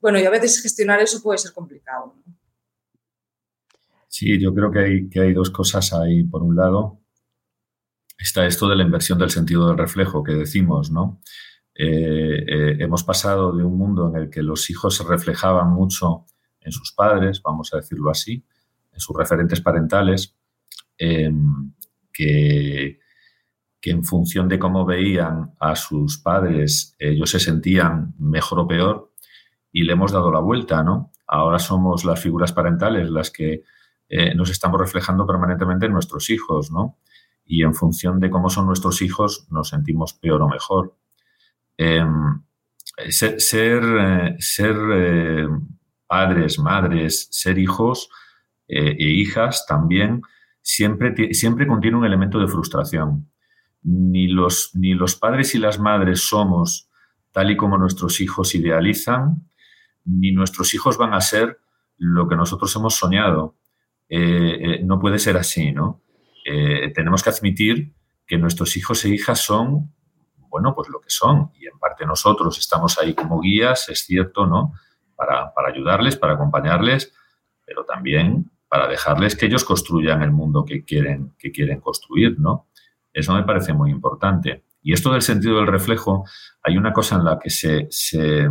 [0.00, 2.14] bueno, y a veces gestionar eso puede ser complicado.
[4.16, 6.22] Sí, yo creo que hay, que hay dos cosas ahí.
[6.22, 7.00] Por un lado,
[8.16, 11.20] está esto de la inversión del sentido del reflejo que decimos, ¿no?
[11.74, 16.26] Eh, eh, hemos pasado de un mundo en el que los hijos se reflejaban mucho
[16.60, 18.46] en sus padres, vamos a decirlo así,
[18.94, 20.36] sus referentes parentales,
[20.96, 21.72] em,
[22.12, 23.00] que,
[23.80, 29.12] que, en función de cómo veían a sus padres, ellos se sentían mejor o peor
[29.72, 31.10] y le hemos dado la vuelta, ¿no?
[31.26, 33.64] Ahora somos las figuras parentales las que
[34.08, 36.98] eh, nos estamos reflejando permanentemente en nuestros hijos, ¿no?
[37.44, 40.96] Y en función de cómo son nuestros hijos, nos sentimos peor o mejor.
[41.76, 42.42] Em,
[43.08, 45.48] ser, ser, eh,
[46.06, 48.08] padres, madres, ser hijos
[48.66, 50.22] e hijas también
[50.64, 53.30] siempre, siempre contiene un elemento de frustración.
[53.82, 56.88] Ni los, ni los padres y las madres somos
[57.30, 59.50] tal y como nuestros hijos idealizan,
[60.04, 61.58] ni nuestros hijos van a ser
[61.98, 63.56] lo que nosotros hemos soñado.
[64.16, 66.00] Eh, no puede ser así, ¿no?
[66.94, 67.94] tenemos que admitir
[68.26, 69.94] que nuestros hijos e hijas son
[70.54, 71.50] bueno, pues lo que son.
[71.58, 74.72] Y en parte nosotros estamos ahí como guías, es cierto, ¿no?
[75.16, 77.12] Para, ayudarles, para acompañarles,
[77.66, 82.68] pero también para dejarles que ellos construyan el mundo que quieren, que quieren construir, ¿no?
[83.12, 84.62] Eso me parece muy importante.
[84.80, 86.24] Y esto del sentido del reflejo,
[86.62, 88.48] hay una cosa en la que se, se,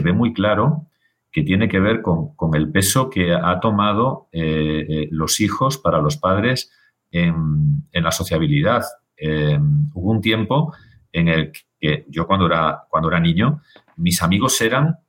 [0.00, 0.86] ve muy claro
[1.34, 6.00] que tiene que ver con, el peso que ha tomado eh, eh, los hijos para
[6.00, 6.70] los padres
[7.10, 8.84] en, la sociabilidad.
[9.16, 9.58] Eh,
[9.94, 10.72] hubo un tiempo
[11.12, 13.62] en el que yo cuando era, cuando era niño,
[13.96, 15.00] mis amigos eran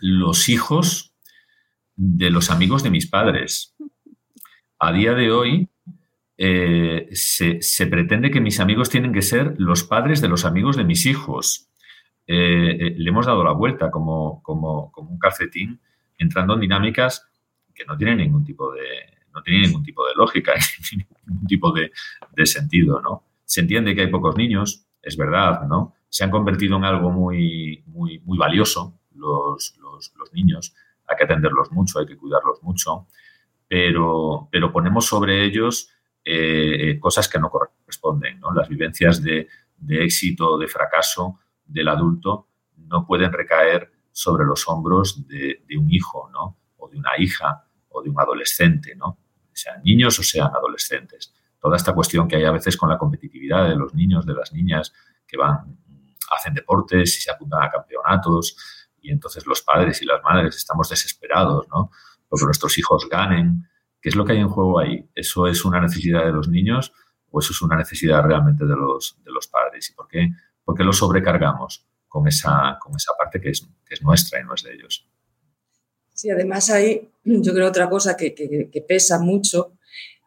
[0.00, 1.12] los hijos
[1.96, 3.74] de los amigos de mis padres.
[4.78, 5.68] A día de hoy
[6.36, 10.84] eh, se, pretende que mis amigos tienen que ser los padres de los amigos de
[10.84, 11.67] mis hijos.
[12.30, 15.80] Eh, le hemos dado la vuelta como, como, como un calcetín,
[16.18, 17.26] entrando en dinámicas
[17.74, 18.82] que no tienen ningún tipo de,
[19.32, 20.52] no tiene ningún tipo de lógica,
[21.26, 21.90] ningún tipo de,
[22.44, 23.24] sentido, ¿no?
[23.44, 25.94] Se entiende que hay pocos niños, es verdad, ¿no?
[26.10, 29.74] Se han convertido en algo muy, muy, muy valioso los,
[30.34, 30.74] niños,
[31.06, 33.06] hay que atenderlos mucho, hay que cuidarlos mucho,
[33.66, 35.90] pero, pero ponemos sobre ellos
[36.24, 38.52] eh, cosas que no corresponden, ¿no?
[38.52, 41.38] Las vivencias de, de éxito, de fracaso
[41.68, 46.58] del adulto no pueden recaer sobre los hombros de, un hijo, ¿no?
[46.78, 49.18] O de una hija o de un adolescente, ¿no?
[49.52, 51.34] sean niños o sean adolescentes.
[51.60, 54.52] Toda esta cuestión que hay a veces con la competitividad de los niños, de las
[54.52, 54.92] niñas
[55.26, 55.76] que van,
[56.30, 58.56] hacen deportes y se apuntan a campeonatos
[59.00, 61.90] y entonces los padres y las madres estamos desesperados, ¿no?
[62.28, 63.68] Porque nuestros hijos ganen.
[64.00, 65.08] ¿Qué es lo que hay en juego ahí?
[65.14, 66.92] ¿Eso es una necesidad de los niños
[67.30, 69.90] o eso es una necesidad realmente de los, de los padres?
[69.90, 70.30] ¿Y por qué,
[70.68, 74.44] por qué lo sobrecargamos con esa, con esa parte que es, que es nuestra y
[74.44, 75.08] no es de ellos?
[76.12, 79.78] Sí, además hay, yo creo, otra cosa que, pesa mucho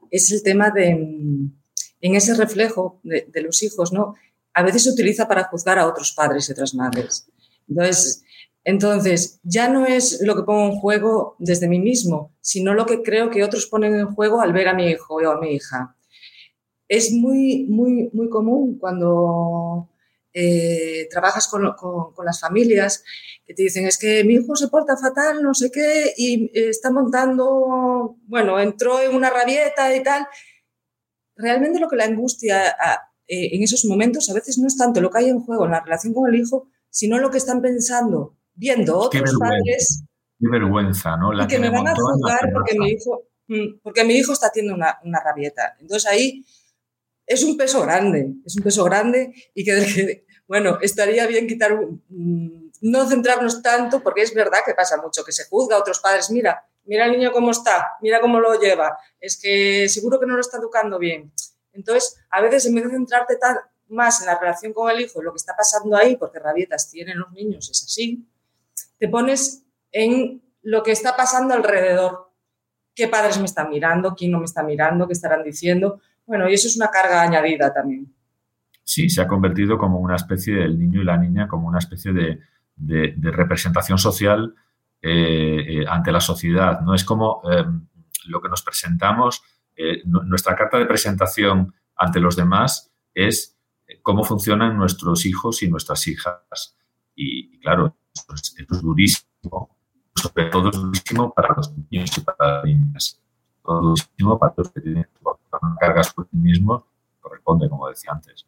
[0.10, 1.60] es el tema de, mm,
[2.02, 4.16] en ese reflejo de, los hijos, ¿no?
[4.56, 7.30] A veces se utiliza para juzgar a otros padres y otras madres.
[7.70, 8.24] Entonces,
[8.64, 13.04] entonces, ya no es lo que pongo en juego desde mí mismo, sino lo que
[13.04, 15.96] creo que otros ponen en juego al ver a mi hijo o a mi hija.
[16.88, 19.91] Es muy, muy, muy común cuando
[20.34, 23.04] eh, trabajas con, con, las familias
[23.46, 26.70] que te dicen es que mi hijo se porta fatal, no sé qué, y eh,
[26.70, 30.26] está montando, bueno, entró en una rabieta y tal.
[31.36, 32.70] Realmente lo que la angustia
[33.28, 35.72] eh, en esos momentos a veces no es tanto lo que hay en juego en
[35.72, 40.04] la relación con el hijo, sino lo que están pensando, viendo otros padres.
[40.40, 41.34] Qué vergüenza, ¿no?
[41.34, 44.74] La que, me van a juzgar porque mi, hijo, mm, porque mi hijo está haciendo
[44.74, 45.76] una, una rabieta.
[45.80, 46.46] Entonces ahí
[47.26, 51.78] es un peso grande, es un peso grande y que, bueno, estaría bien quitar,
[52.10, 56.32] no centrarnos tanto, porque es verdad que pasa mucho, que se juzga a otros padres,
[56.32, 60.36] mira, mira el niño cómo está, mira cómo lo lleva, es que seguro que no
[60.36, 61.32] lo está educando bien.
[61.74, 63.38] Entonces, a veces en vez de centrarte
[63.88, 67.20] más en la relación con el hijo, lo que está pasando ahí, porque rabietas tienen
[67.20, 68.28] los niños, es así,
[68.98, 72.32] te pones en lo que está pasando alrededor.
[72.94, 74.16] ¿Qué padres me están mirando?
[74.16, 75.08] ¿Quién no me está mirando?
[75.08, 76.02] ¿Qué estarán diciendo?
[76.32, 78.10] Bueno, y eso es una carga añadida también.
[78.86, 82.14] Sí, se ha convertido como una especie del niño y la niña, como una especie
[82.14, 82.40] de,
[83.20, 84.56] representación social
[85.02, 86.80] eh, eh, ante la sociedad.
[86.80, 87.86] No es como em,
[88.28, 89.44] lo que nos presentamos,
[89.76, 93.58] eh, nuestra carta de presentación ante los demás es
[94.02, 96.78] cómo funcionan nuestros hijos y nuestras hijas.
[97.14, 99.76] Y, claro, esto es, durísimo,
[100.16, 103.22] sobre todo es durísimo para los niños y para las niñas.
[103.62, 105.08] Todo durísimo para los que tienen
[105.80, 106.86] cargas por sí mismo,
[107.20, 108.46] corresponde, como decía antes.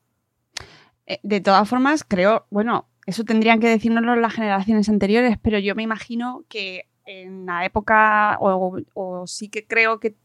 [1.05, 5.75] Eh, de todas formas, creo, bueno, eso tendrían que decírnoslo las generaciones anteriores, pero yo
[5.75, 10.15] me imagino que en la época, o, sí que creo que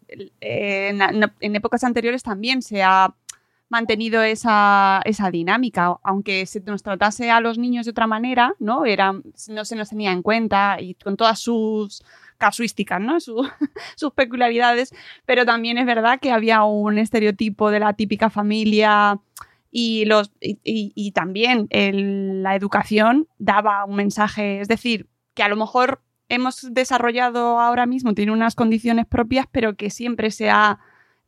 [0.40, 0.96] eh,
[1.40, 3.14] en, épocas anteriores también se ha
[3.68, 8.86] mantenido esa, esa, dinámica, aunque se nos tratase a los niños de otra manera, ¿no?
[8.86, 12.02] Era, no se nos tenía en cuenta y con todas sus
[12.38, 13.18] casuísticas, ¿no?
[13.20, 14.94] sus peculiaridades,
[15.26, 19.20] pero también es verdad que había un estereotipo de la típica familia
[19.70, 26.00] y, los, y, también la educación daba un mensaje, es decir, que a lo mejor
[26.30, 30.78] hemos desarrollado ahora mismo, tiene unas condiciones propias, pero que siempre se ha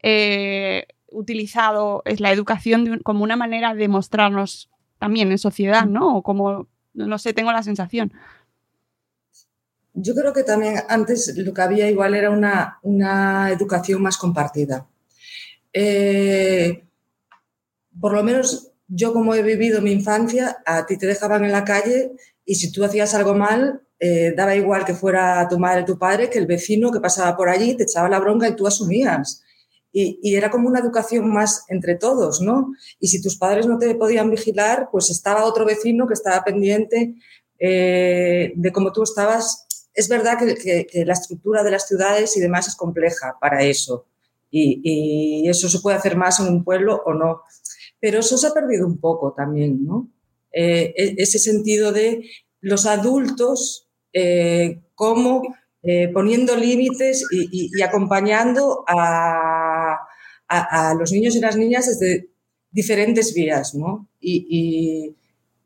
[0.03, 6.17] eh, utilizado es la educación como una manera de mostrarnos también en sociedad, ¿no?
[6.17, 8.13] O como, no sé, tengo la sensación.
[9.95, 14.87] Yo creo que también antes lo que había igual era una, una educación más compartida.
[15.73, 16.85] Eh,
[18.01, 21.65] por lo menos yo como he vivido mi infancia, a ti te dejaban en la
[21.65, 22.13] calle
[22.45, 26.31] y si tú hacías algo mal, eh, daba igual que fuera tu madre tu padre,
[26.31, 29.43] que el vecino que pasaba por allí te echaba la bronca y tú asumías.
[29.93, 32.73] Y, era como una educación más entre todos, ¿no?
[33.01, 37.15] Y si tus padres no te podían vigilar, pues estaba otro vecino que estaba pendiente
[37.59, 39.67] eh, de cómo tú estabas.
[39.95, 44.07] Es verdad que, la estructura de las ciudades y demás es compleja para eso.
[44.51, 47.43] Y, eso se puede hacer más en un pueblo o no.
[48.01, 50.09] Pero eso se ha perdido un poco también, ¿no?
[50.53, 52.25] Eh, e, ese sentido de
[52.61, 55.43] los adultos eh, como
[55.83, 59.99] eh, poniendo límites y, acompañando a,
[60.99, 62.29] los niños y las niñas desde
[62.71, 64.09] diferentes vías, ¿no?
[64.21, 65.17] Y,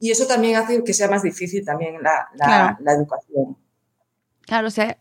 [0.00, 3.56] eso también hace que sea más difícil también la, educación.
[4.46, 4.96] Claro, o sea,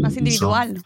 [0.00, 0.80] más individual.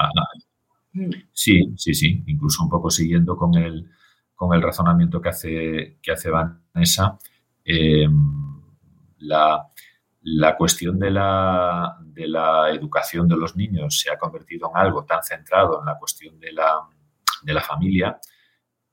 [1.33, 3.90] Sí, sí, sí, incluso un poco siguiendo con el,
[4.35, 7.19] con el razonamiento que hace, que hace Vanessa,
[7.64, 8.09] eh,
[9.19, 9.66] la,
[10.23, 15.05] la cuestión de la, de la, educación de los niños se ha convertido en algo
[15.05, 16.81] tan centrado en la cuestión de la,
[17.42, 18.19] de la familia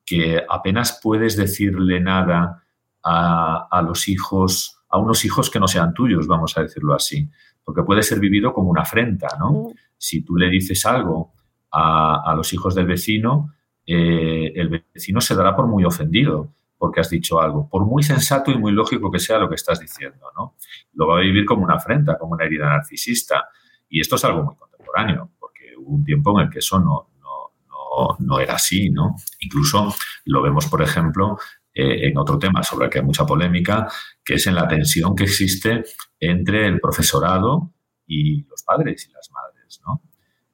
[0.06, 2.64] que apenas puedes decirle nada
[3.04, 7.28] a, a, los hijos, a unos hijos que no sean tuyos, vamos a decirlo así,
[7.64, 9.52] porque puede ser vivido como una afrenta, ¿no?
[9.52, 9.74] Mm.
[9.98, 11.34] Si tú le dices algo
[11.72, 13.56] a, a los hijos del vecino,
[13.88, 18.52] eh, el vecino se dará por muy ofendido porque has dicho algo, por muy sensato
[18.52, 20.58] y muy lógico que sea lo que estás diciendo, ¿no?
[20.94, 23.48] Lo va a vivir como una afrenta, como una herida narcisista.
[23.90, 27.08] Y esto es algo muy contemporáneo, porque hubo un tiempo en el que eso no,
[27.20, 29.16] no, no, era así, ¿no?
[29.40, 31.40] Incluso lo vemos, por ejemplo,
[31.74, 33.88] eh, en otro tema sobre el que hay mucha polémica,
[34.24, 35.84] que es en la tensión que existe
[36.20, 37.74] entre el profesorado
[38.06, 40.04] y los padres y las madres, ¿no?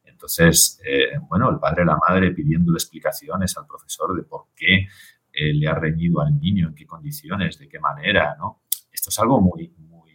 [0.04, 4.88] Entonces, eh, bueno, el padre y la madre pidiendo explicaciones al profesor de por qué
[5.32, 8.64] eh, le ha reñido al niño, en qué condiciones, de qué manera, ¿no?
[8.92, 10.12] Esto es algo muy, muy,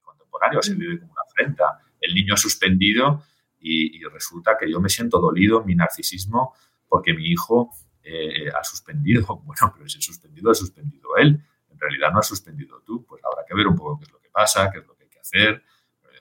[0.00, 1.78] contemporáneo, se vive como una afrenta.
[2.00, 3.22] El niño ha suspendido
[3.60, 6.54] y, resulta que yo me siento dolido en mi narcisismo
[6.88, 7.70] porque mi hijo
[8.04, 9.24] eh, ha suspendido.
[9.44, 11.40] Bueno, pero si el suspendido ha suspendido él,
[11.70, 13.04] en realidad no ha suspendido tú.
[13.04, 15.04] Pues habrá que ver un poco qué es lo que pasa, qué es lo que
[15.04, 15.62] hay que hacer.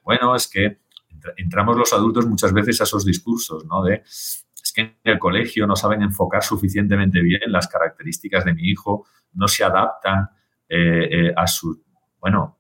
[0.04, 0.80] Bueno, es que
[1.38, 3.84] entramos los adultos muchas veces a esos discursos, ¿no?
[3.84, 4.04] De
[4.74, 9.48] que en el colegio no saben enfocar suficientemente bien las características de mi hijo, no
[9.48, 10.30] se adaptan
[10.68, 11.84] eh, eh, a su...
[12.20, 12.60] Bueno,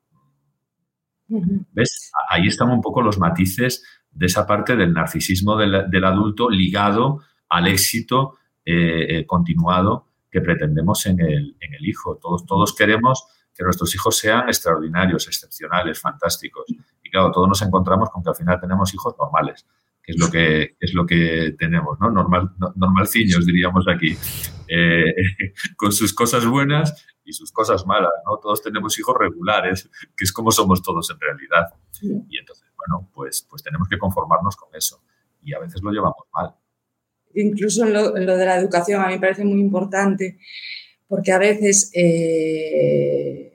[1.28, 2.12] ¿ves?
[2.30, 7.68] Ahí están un poco los matices de esa parte del narcisismo del, adulto ligado al
[7.68, 12.17] éxito eh, continuado que pretendemos en el, en el hijo.
[12.21, 16.65] Todos, todos queremos que nuestros hijos sean extraordinarios, excepcionales, fantásticos.
[17.04, 19.65] Y claro, todos nos encontramos con que al final tenemos hijos normales
[20.04, 22.12] que es lo que, es lo que tenemos, ¿no?
[22.12, 24.17] Normal, normalciños, diríamos aquí,
[24.67, 25.15] eh,
[25.78, 28.38] con sus cosas buenas y sus cosas malas, ¿no?
[28.38, 31.73] Todos tenemos hijos regulares, que es como somos todos en realidad.
[32.02, 35.02] Y entonces, bueno, pues, pues tenemos que conformarnos con eso.
[35.41, 36.54] Y a veces lo llevamos mal.
[37.36, 40.38] Incluso en lo, de la educación a mí me parece muy importante,
[41.08, 41.91] porque a veces...
[41.93, 43.50] Eh,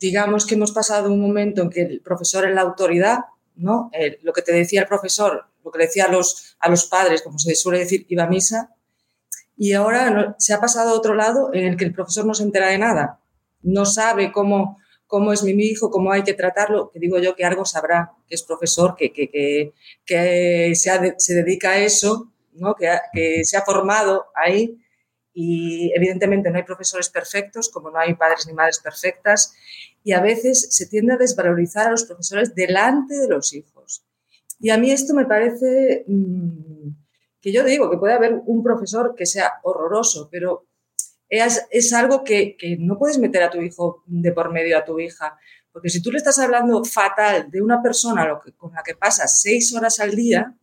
[0.00, 3.20] digamos que hemos pasado un momento en que el profesor es la autoridad,
[3.56, 3.88] ¿no?
[3.94, 7.22] Eh, lo que te decía el profesor lo que decía a los, a los padres,
[7.22, 8.70] como se suele decir, iba a misa,
[9.56, 12.42] y ahora se ha pasado a otro lado en el que el profesor no se
[12.42, 13.20] entera de nada,
[13.62, 17.44] no sabe cómo, cómo es mi hijo, cómo hay que tratarlo, que digo yo que
[17.44, 19.72] algo sabrá, que es profesor, que, que,
[20.04, 22.32] que, se, se, dedica a eso,
[23.12, 24.80] que, se ha formado ahí
[25.32, 29.54] y evidentemente no hay profesores perfectos, como no hay padres ni madres perfectas,
[30.04, 34.06] y a veces se tiende a desvalorizar a los profesores delante de los hijos.
[34.60, 36.88] Y a mí esto me parece mm,
[37.40, 40.68] que yo digo que puede haber un profesor que sea horroroso, pero
[41.28, 45.36] es, algo que, no puedes meter a tu hijo de por medio a tu hija.
[45.72, 49.74] Porque si tú le estás hablando fatal de una persona con la que pasas seis
[49.74, 50.54] horas al día,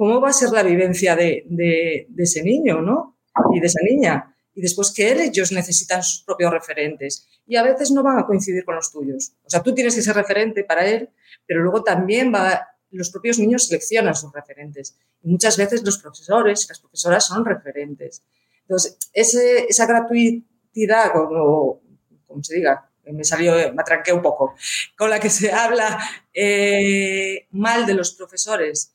[0.00, 3.18] ¿cómo va a ser la vivencia de, de, de ese niño, ¿no?
[3.52, 4.34] Y de esa niña.
[4.54, 7.28] Y después que ellos necesitan sus propios referentes.
[7.46, 9.32] Y a veces no van a coincidir con los tuyos.
[9.44, 11.10] O sea, tú tienes que ser referente para él,
[11.46, 14.96] pero luego también va los propios niños seleccionan sus referentes.
[15.22, 18.22] Y muchas veces los profesores las profesoras son referentes.
[18.62, 21.82] Entonces, esa gratuidad, como,
[22.26, 24.54] como se diga, me salió, me atranqué un poco,
[24.96, 25.98] con la que se habla
[26.32, 28.94] eh, mal de los profesores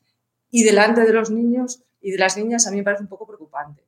[0.56, 3.26] y delante de los niños y de las niñas, a mí me parece un poco
[3.26, 3.84] preocupante.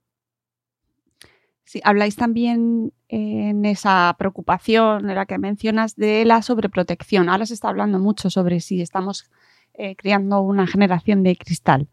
[1.65, 7.31] Sí, habláis también en esa preocupación en la que mencionas de la sobreprotección.
[7.31, 9.31] Ahora se está hablando mucho sobre si estamos
[9.73, 11.89] eh, creando una generación de cristal.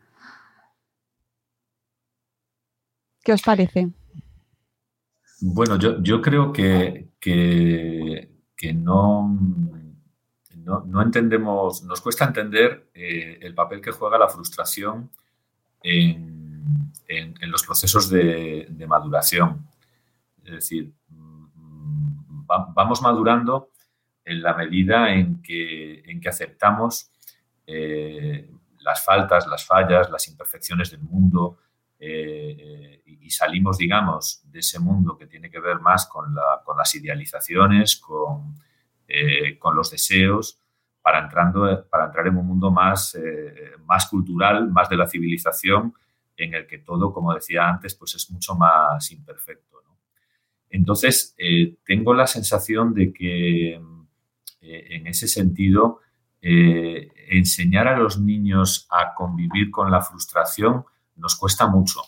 [3.24, 3.92] ¿Qué os parece?
[5.40, 7.08] Bueno, yo, creo que,
[8.74, 9.40] no,
[10.66, 15.12] no, entendemos, nos cuesta entender eh, el papel que juega la frustración
[15.84, 16.34] en,
[17.42, 19.68] los procesos de, maduración.
[20.44, 23.70] Es decir, mm, vamos madurando
[24.24, 27.12] en la medida en que, en que aceptamos
[27.68, 28.50] eh,
[28.80, 31.60] las faltas, las fallas, las imperfecciones del mundo,
[32.00, 36.36] eh, y salimos, digamos, de ese mundo que tiene que ver más con,
[36.78, 38.56] las idealizaciones, con,
[39.08, 40.60] eh, con, los deseos,
[41.02, 45.94] para, entrando, para entrar en un mundo más, eh, más cultural, más de la civilización,
[46.38, 49.66] en el que todo, como decía antes, pues es mucho más imperfecto.
[50.70, 51.34] Entonces,
[51.86, 53.76] tengo la sensación de que
[54.60, 56.02] en ese sentido,
[56.42, 60.84] enseñar a los niños a convivir con la frustración
[61.16, 62.02] nos cuesta mucho.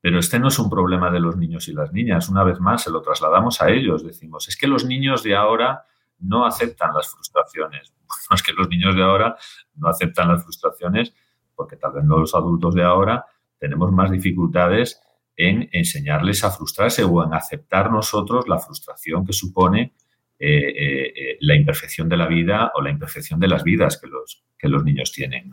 [0.00, 2.28] Pero este no es un problema de los niños y las niñas.
[2.28, 4.04] Una vez más, se lo trasladamos a ellos.
[4.04, 5.82] Decimos, es que los niños de ahora
[6.20, 7.92] no aceptan las frustraciones.
[8.30, 9.36] no es que los niños de ahora
[9.74, 11.12] no aceptan las frustraciones
[11.58, 13.26] porque tal vez los adultos de ahora
[13.58, 15.02] tenemos más dificultades
[15.36, 19.94] en enseñarles a frustrarse o en aceptar nosotros la frustración que supone
[20.38, 24.06] eh, eh, eh, la imperfección de la vida o la imperfección de las vidas que
[24.06, 25.50] los, que los niños tienen.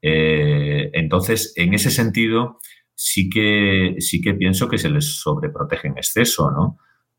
[0.00, 2.60] entonces, en ese sentido,
[2.96, 6.78] sí que, sí que pienso que se les sobreprotege en exceso, ¿no?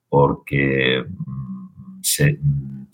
[0.10, 2.88] Porque mm, mm,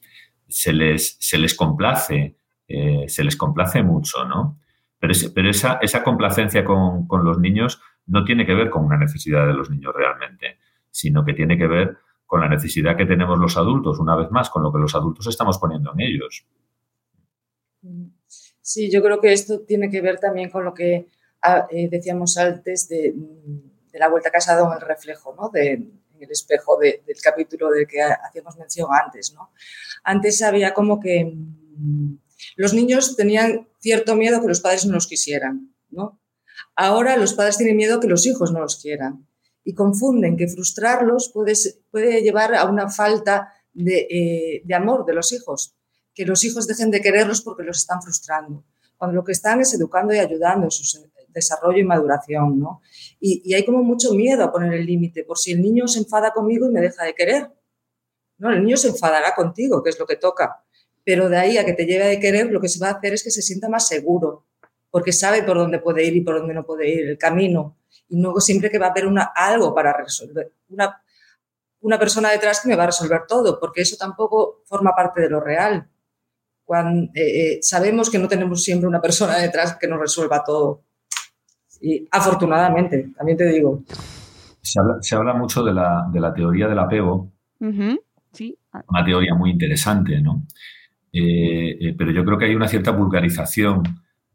[0.47, 2.35] se, les, se les complace,
[2.67, 4.59] eh, se les complace mucho, ¿no?
[4.99, 8.97] Pero, pero esa, esa, complacencia con, con, los niños no tiene que ver con una
[8.97, 10.57] necesidad de los niños realmente,
[10.91, 14.49] sino que tiene que ver con la necesidad que tenemos los adultos, una vez más,
[14.49, 16.45] con lo que los adultos estamos poniendo en ellos.
[18.61, 21.07] Sí, yo creo que esto tiene que ver también con lo que
[21.69, 23.13] eh, decíamos antes de,
[23.93, 25.51] la vuelta casada en el reflejo, ¿no?
[25.53, 29.35] En el espejo del capítulo del que hacíamos mención antes.
[30.03, 32.15] Antes había como que mm,
[32.55, 35.73] los niños tenían cierto miedo que los padres no los quisieran.
[36.75, 39.27] Ahora los padres tienen miedo que los hijos no los quieran
[39.63, 45.31] y confunden que frustrarlos puede, llevar a una falta de, eh, de amor de los
[45.33, 45.75] hijos
[46.13, 48.65] que los hijos dejen de quererlos porque los están frustrando,
[48.97, 50.83] cuando lo que están es educando y ayudando en su
[51.33, 52.81] desarrollo y maduración, ¿no?
[53.19, 56.31] Y, hay como mucho miedo a poner el límite, por si el niño se enfada
[56.31, 57.51] conmigo y me deja de querer.
[58.37, 60.63] No, el niño se enfadará contigo, que es lo que toca,
[61.03, 63.13] pero de ahí a que te lleve a querer, lo que se va a hacer
[63.13, 64.45] es que se sienta más seguro,
[64.89, 67.77] porque sabe por dónde puede ir y por dónde no puede ir, el camino.
[68.09, 71.03] Y luego siempre que va a haber una, algo para resolver, una,
[71.81, 75.29] una persona detrás que me va a resolver todo, porque eso tampoco forma parte de
[75.29, 75.89] lo real.
[76.63, 80.83] Cuando, eh, eh, sabemos que no tenemos siempre una persona detrás que nos resuelva todo.
[81.85, 83.83] Y afortunadamente, también te digo.
[84.61, 87.29] Se habla, mucho de la, de la, teoría del apego.
[88.31, 88.57] sí.
[88.87, 90.47] Una teoría muy interesante, ¿no?
[91.11, 93.83] Eh, pero yo creo que hay una cierta vulgarización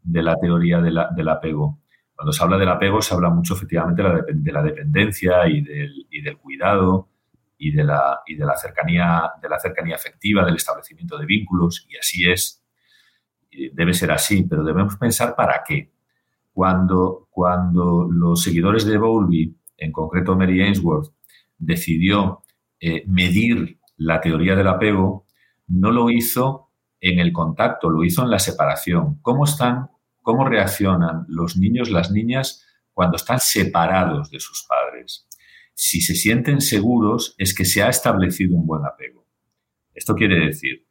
[0.03, 1.79] de la teoría del apego.
[2.15, 5.61] Cuando se habla del apego, se habla mucho efectivamente de la, de la dependencia y
[5.61, 7.09] del, y del cuidado
[7.57, 11.87] y de la, y de la, cercanía, de la cercanía afectiva, del establecimiento de vínculos,
[11.89, 12.63] y así es,
[13.73, 15.91] debe ser así, pero debemos pensar para qué.
[16.59, 21.13] Cuando, cuando los seguidores de Bowlby, en concreto Mary Ainsworth,
[21.57, 22.43] decidió
[22.81, 25.25] eh, medir la teoría del apego,
[25.69, 29.19] no lo hizo en el contacto, lo hizo en la separación.
[29.21, 29.87] ¿Cómo están,
[30.21, 35.29] cómo reaccionan los niños, las niñas cuando están separados de sus padres?
[35.73, 39.25] si se sienten seguros es que se ha establecido un buen apego.
[39.93, 40.85] Esto quiere decir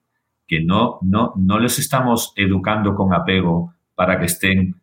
[0.46, 4.77] que no, no, no les estamos educando con apego para que estén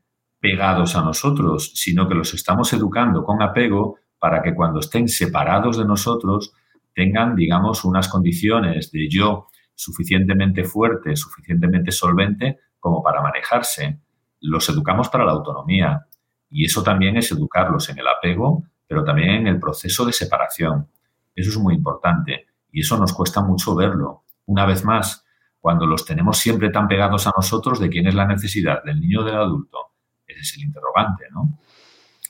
[0.46, 5.80] pegados a nosotros, sino que los estamos educando con apego para que cuando estén separados
[5.80, 6.54] de nosotros
[6.94, 14.02] tengan, digamos, unas condiciones de yo suficientemente fuerte, suficientemente solvente como para manejarse.
[14.42, 16.06] Los educamos para la autonomía
[16.48, 20.90] y eso también es educarlos en el apego pero también en el proceso de separación.
[21.34, 24.26] Eso es muy importante y eso nos cuesta mucho verlo.
[24.46, 25.26] Una vez más,
[25.60, 28.84] cuando los tenemos siempre tan pegados a nosotros, ¿de quién es la necesidad?
[28.84, 29.95] ¿Del niño o del adulto?
[30.28, 31.60] Ese es el interrogante, ¿no?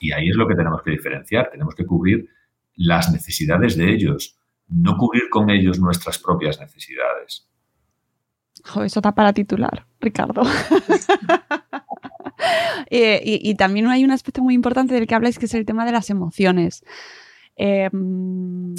[0.00, 1.50] Y ahí es lo que tenemos que diferenciar.
[1.50, 2.28] Tenemos que cubrir
[2.76, 4.36] las necesidades de ellos,
[4.68, 7.48] no cubrir con ellos nuestras propias necesidades.
[8.64, 10.42] eso está para titular, Ricardo.
[12.90, 15.84] Eh, y, también hay un aspecto muy importante del que habláis, que es el tema
[15.84, 16.84] de las emociones.
[17.56, 18.74] Em,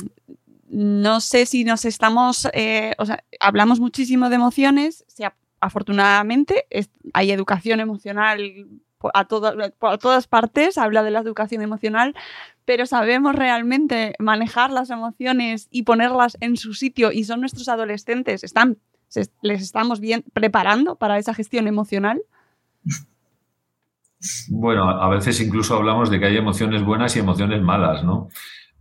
[0.69, 5.05] no sé si nos estamos, eh, o sea, hablamos muchísimo de emociones,
[5.59, 6.65] afortunadamente
[7.13, 8.67] hay educación emocional
[9.13, 9.27] a,
[9.79, 12.15] por todas partes, habla de la educación emocional,
[12.65, 18.43] pero sabemos realmente manejar las emociones y ponerlas en su sitio y son nuestros adolescentes,
[18.43, 18.77] están,
[19.41, 22.21] les estamos bien preparando para esa gestión emocional.
[24.49, 28.29] Bueno, a veces incluso hablamos de que hay emociones buenas y emociones malas, ¿no?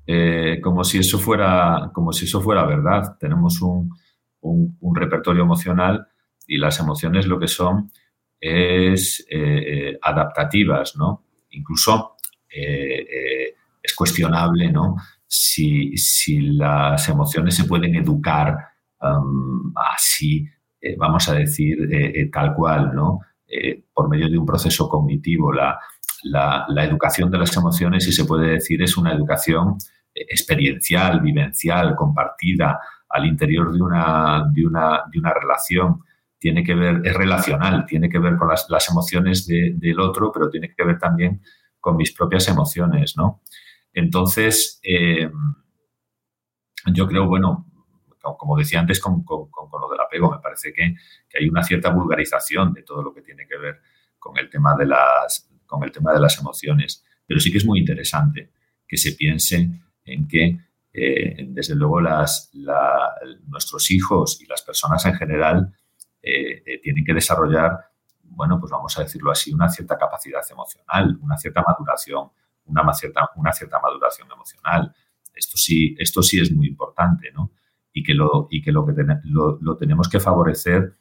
[0.07, 3.17] Eh, como si eso fuera, como si eso fuera verdad.
[3.19, 3.91] Tenemos un,
[4.95, 6.07] repertorio emocional
[6.47, 7.91] y las emociones lo que son
[8.41, 11.25] es eh, eh, adaptativas, ¿no?
[11.51, 12.17] Incluso
[12.49, 14.97] es cuestionable, ¿no?
[15.27, 15.95] Si,
[16.53, 18.57] las emociones se pueden educar
[19.75, 20.49] así,
[20.97, 23.21] vamos a decir, tal cual, ¿no?
[23.93, 25.53] por medio de un proceso cognitivo.
[25.53, 25.79] La,
[26.23, 29.77] la, educación de las emociones, si se puede decir, es una educación
[30.15, 36.01] experiencial, vivencial, compartida al interior de una, de una, de una relación.
[36.39, 40.75] Tiene que ver, es relacional, tiene que ver con las, emociones del otro, pero tiene
[40.75, 41.41] que ver también
[41.81, 43.43] con mis propias emociones, ¿no?
[43.93, 45.31] Entonces, eh,
[46.93, 47.67] yo creo, bueno,
[48.35, 50.95] como decía antes con, lo del apego, me parece que,
[51.39, 53.81] hay una cierta vulgarización de todo lo que tiene que ver
[54.19, 57.05] con el tema de las, con el tema de las emociones.
[57.27, 58.53] Pero sí que es muy interesante
[58.87, 59.69] que se piense
[60.05, 60.59] en que,
[60.93, 62.01] eh, desde luego,
[63.47, 65.73] nuestros hijos y las personas en general
[66.29, 67.79] eh, eh, tienen que desarrollar,
[68.25, 72.31] bueno, pues vamos a decirlo así, una cierta capacidad emocional, una cierta maduración,
[72.65, 74.93] una cierta, una cierta maduración emocional.
[75.33, 77.53] Esto sí, esto sí es muy importante, ¿no?
[77.93, 78.93] Y que lo, y que lo, que
[79.25, 80.93] lo, tenemos que favorecer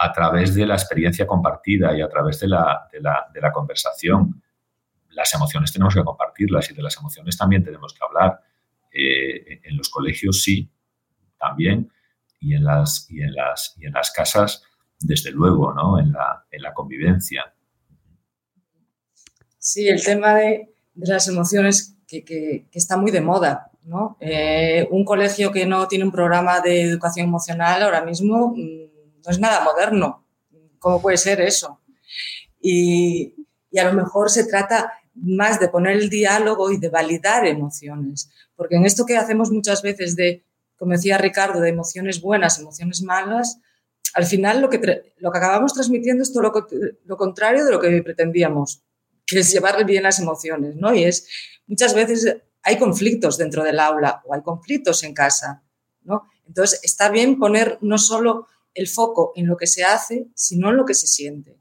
[0.00, 3.00] a través de la experiencia compartida y a través de la, de
[3.40, 4.42] la, conversación
[5.10, 8.40] las emociones tenemos que compartirlas y de las emociones también tenemos que hablar.
[8.92, 10.70] Eh, en los colegios sí,
[11.38, 11.90] también,
[12.40, 14.62] y en las, y en las, y en las casas,
[14.98, 15.98] desde luego, ¿no?
[15.98, 17.54] En la, en la convivencia.
[19.58, 24.16] Sí, el tema de, las emociones que, que, está muy de moda, ¿no?
[24.20, 28.90] Eh, un colegio que no tiene un programa de educación emocional ahora mismo mm,
[29.24, 30.26] no es nada moderno.
[30.78, 31.80] ¿Cómo puede ser eso?
[32.60, 33.34] Y,
[33.70, 38.30] y a lo mejor se trata más de poner el diálogo y de validar emociones.
[38.56, 40.44] Porque en esto que hacemos muchas veces de,
[40.80, 43.58] como decía Ricardo, de emociones buenas, emociones malas,
[44.14, 48.02] al final lo que, lo que acabamos transmitiendo es todo lo, contrario de lo que
[48.02, 48.82] pretendíamos,
[49.26, 50.94] que es llevar bien las emociones, ¿no?
[50.94, 51.28] Y es,
[51.66, 55.62] muchas veces hay conflictos dentro del aula o hay conflictos en casa,
[56.00, 56.22] ¿no?
[56.46, 60.78] Entonces, está bien poner no solo el foco en lo que se hace, sino en
[60.78, 61.60] lo que se siente.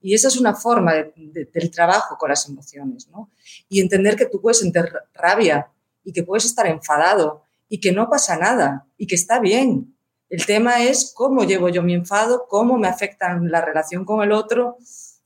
[0.00, 3.30] Y esa es una forma del trabajo con las emociones, ¿no?
[3.68, 5.70] Y entender que tú puedes sentir rabia
[6.02, 7.43] y que puedes estar enfadado
[7.74, 9.96] y que no pasa nada y que está bien.
[10.28, 14.30] El tema es cómo llevo yo mi enfado, cómo me afecta la relación con el
[14.30, 14.76] otro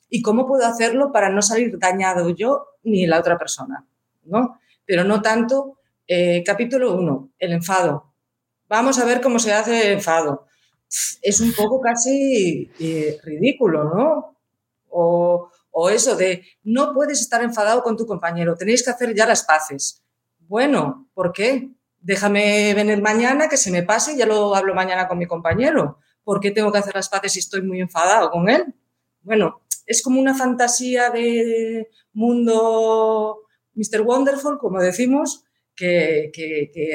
[0.09, 3.87] y cómo puedo hacerlo para no salir dañado yo ni la otra persona,
[4.25, 4.59] ¿no?
[4.87, 5.79] Pero no tanto.
[6.07, 8.15] Eh, capítulo 1, el enfado.
[8.67, 10.47] Vamos a ver cómo se hace el enfado.
[11.21, 14.39] Es un poco casi eh, ridículo, ¿no?
[14.89, 15.51] O,
[15.91, 20.03] eso de no puedes estar enfadado con tu compañero, tenéis que hacer ya las paces.
[20.49, 21.69] Bueno, ¿por qué?
[22.09, 25.99] Déjame venir mañana, que se me pase ya lo hablo mañana con mi compañero.
[26.25, 28.65] ¿Por qué tengo que hacer las paces si estoy muy enfadado con él?
[29.21, 33.41] Bueno, es como una fantasía de mundo
[33.75, 34.01] Mr.
[34.01, 35.45] Wonderful, como decimos,
[35.77, 36.33] que,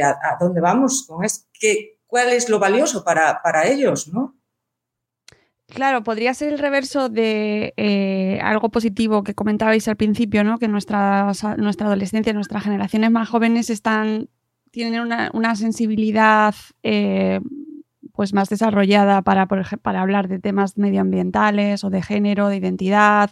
[0.04, 4.36] a, dónde vamos con esto, que, cuál es lo valioso para, para ellos, ¿no?
[5.68, 10.58] Claro, podría ser el reverso de eh, algo positivo que comentabais al principio, ¿no?
[10.58, 14.30] Que nuestra adolescencia, nuestras generaciones más jóvenes están,
[14.74, 15.02] tienen
[15.34, 17.40] una, sensibilidad eh,
[18.12, 23.30] pues más desarrollada para, para hablar de temas medioambientales o de género, de identidad,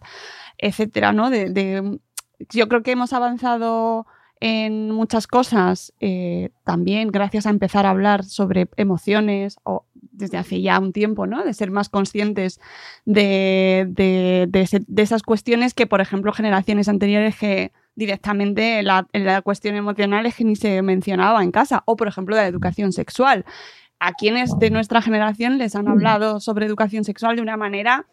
[0.60, 1.32] etcétera, ¿no?
[1.32, 2.00] De,
[2.48, 4.06] yo creo que hemos avanzado
[4.40, 10.62] en muchas cosas, eh, también gracias a empezar a hablar sobre emociones o desde hace
[10.62, 11.44] ya un tiempo, ¿no?
[11.44, 12.60] De ser más conscientes
[13.06, 13.90] de,
[14.96, 20.44] esas cuestiones que, por ejemplo, generaciones anteriores que directamente la, la cuestión emocional es que
[20.44, 23.46] ni se mencionaba en casa, o por ejemplo de la educación sexual.
[24.00, 28.08] a quienes de nuestra generación les han hablado sobre educación sexual de una manera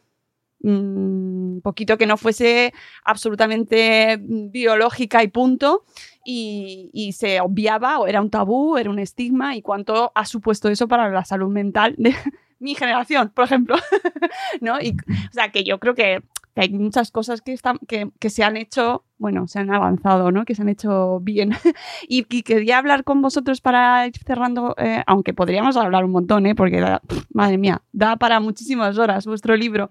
[0.60, 2.72] un mm, poquito que no fuese
[3.04, 5.84] absolutamente biológica y punto,
[6.24, 10.86] y, se obviaba o era un tabú, era un estigma, y cuánto ha supuesto eso
[10.86, 12.14] para la salud mental de
[12.58, 13.76] mi generación, por ejemplo.
[14.60, 14.80] ¿No?
[14.80, 16.22] Y, o sea, que yo creo que
[16.58, 20.44] hay muchas cosas que, están, que, que, se han hecho, bueno, se han avanzado, ¿no?
[20.44, 21.52] Que se han hecho bien.
[22.08, 26.54] y, quería hablar con vosotros para ir cerrando, eh, aunque podríamos hablar un montón, ¿eh?
[26.54, 26.84] Porque,
[27.32, 29.90] madre mía, da para muchísimas horas vuestro libro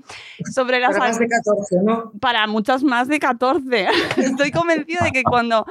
[0.53, 0.97] sobre las...
[0.97, 2.11] Para más de 14, ¿no?
[2.19, 3.87] Para muchas más de 14.
[4.17, 5.65] Estoy convencida de que cuando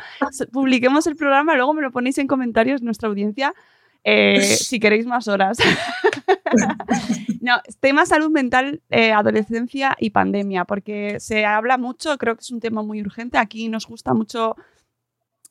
[0.53, 3.55] publiquemos el programa, luego me lo ponéis en comentarios nuestra audiencia
[4.09, 5.59] eh, si queréis más horas.
[7.41, 12.51] no, tema salud mental, eh, adolescencia y pandemia, porque se habla mucho, creo que es
[12.53, 13.37] un tema muy urgente.
[13.37, 14.55] Aquí nos gusta mucho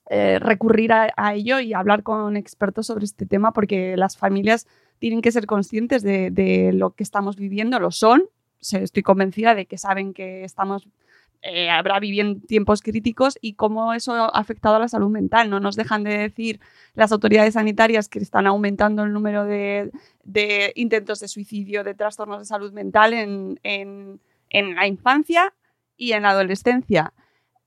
[0.09, 4.67] eh, recurrir a, ello y hablar con expertos sobre este tema, porque las familias
[4.99, 8.23] tienen que ser conscientes de, de lo que estamos viviendo, lo son.
[8.61, 10.87] Estoy convencida de que saben que estamos
[11.41, 15.49] eh, habrá vivido tiempos críticos y cómo eso ha afectado a la salud mental.
[15.49, 16.59] No nos dejan de decir
[16.93, 19.91] las autoridades sanitarias que están aumentando el número de,
[20.75, 24.19] intentos de suicidio, de trastornos de salud mental en,
[24.51, 25.53] la infancia
[25.97, 27.13] y en la adolescencia.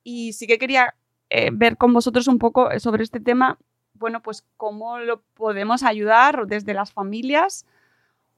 [0.02, 0.94] Y sí que quería
[1.30, 3.58] eh, ver con vosotros un poco sobre este tema,
[3.94, 7.66] bueno, pues cómo lo podemos ayudar desde las familias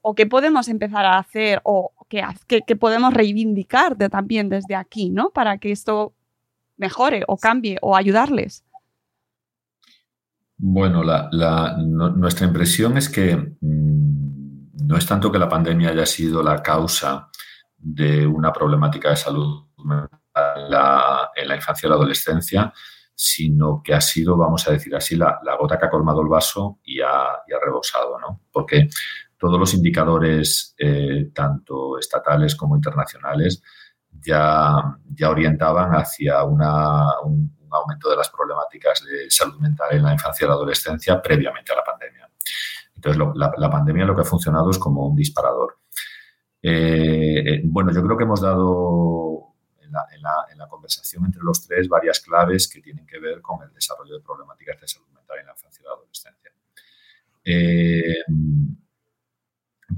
[0.01, 5.29] o qué podemos empezar a hacer o qué, podemos reivindicar también desde aquí, ¿no?
[5.29, 6.13] Para que esto
[6.77, 8.65] mejore o cambie o ayudarles.
[10.57, 11.03] Bueno,
[12.15, 17.29] nuestra impresión es que mm, no es tanto que la pandemia haya sido la causa
[17.77, 22.73] de una problemática de salud en la infancia y la adolescencia,
[23.15, 26.79] sino que ha sido, vamos a decir así, la, gota que ha colmado el vaso
[26.83, 28.41] y ha, y ha rebosado, ¿no?
[28.51, 28.87] Porque
[29.41, 33.63] todos los indicadores, eh, tanto estatales como internacionales,
[34.11, 34.75] ya,
[35.27, 40.53] orientaban hacia un, aumento de las problemáticas de salud mental en la infancia y la
[40.53, 42.29] adolescencia previamente a la pandemia.
[42.95, 45.79] Entonces, la, pandemia lo que ha funcionado es como un disparador.
[46.61, 52.19] Eh, eh, bueno, yo creo que hemos dado en la, conversación entre los tres varias
[52.19, 55.53] claves que tienen que ver con el desarrollo de problemáticas de salud mental en la
[55.53, 56.51] infancia y la adolescencia.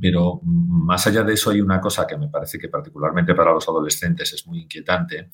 [0.03, 3.65] Pero más allá de eso hay una cosa que me parece que particularmente para los
[3.69, 5.29] adolescentes es muy inquietante,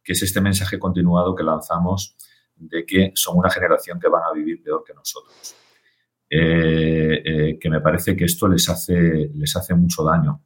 [0.00, 2.16] que es este mensaje continuado que lanzamos
[2.54, 5.56] de que son una generación que van a vivir peor que nosotros.
[6.30, 10.44] Eh, eh, que me parece que esto les hace, les hace mucho daño,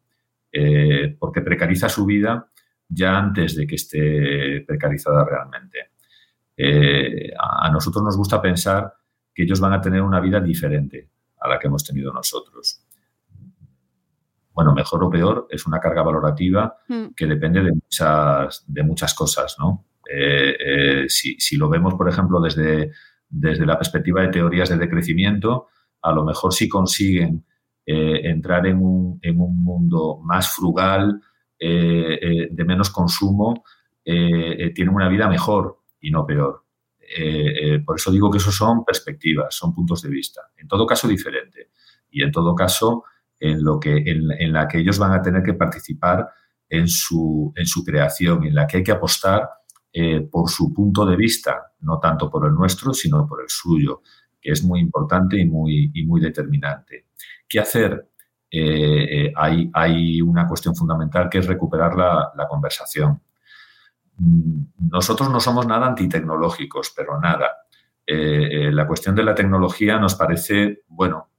[0.50, 2.50] eh, porque precariza su vida
[2.88, 5.90] ya antes de que esté precarizada realmente.
[7.38, 8.90] a nosotros nos gusta pensar
[9.34, 12.85] que ellos van a tener una vida diferente a la que hemos tenido nosotros
[14.56, 17.08] bueno, mejor o peor, es una carga valorativa hmm.
[17.14, 19.84] que depende de muchas, de muchas cosas, ¿no?
[20.10, 22.90] Eh, eh, si, lo vemos, por ejemplo, desde,
[23.28, 25.66] desde la perspectiva de teorías de decrecimiento,
[26.00, 27.44] a lo mejor si consiguen
[27.84, 31.20] eh, entrar en un, en un, mundo más frugal,
[31.58, 33.62] de menos consumo,
[34.04, 36.64] tienen una vida mejor y no peor.
[37.84, 40.42] por eso digo que eso son perspectivas, son puntos de vista.
[40.56, 41.70] En todo caso, diferente.
[42.10, 43.04] Y en todo caso,
[43.40, 46.28] en, lo que, en, la que ellos van a tener que participar
[46.68, 49.48] en su, en su creación, en la que hay que apostar
[49.92, 54.02] eh, por su punto de vista, no tanto por el nuestro, sino por el suyo,
[54.40, 57.06] que es muy importante y muy, y muy determinante.
[57.48, 58.10] ¿Qué hacer?
[58.50, 63.20] Eh, eh, hay, hay, una cuestión fundamental que es recuperar la, la conversación.
[64.18, 67.50] Mm, nosotros no somos nada antitecnológicos, pero nada.
[68.08, 71.30] la cuestión de la tecnología nos parece, bueno,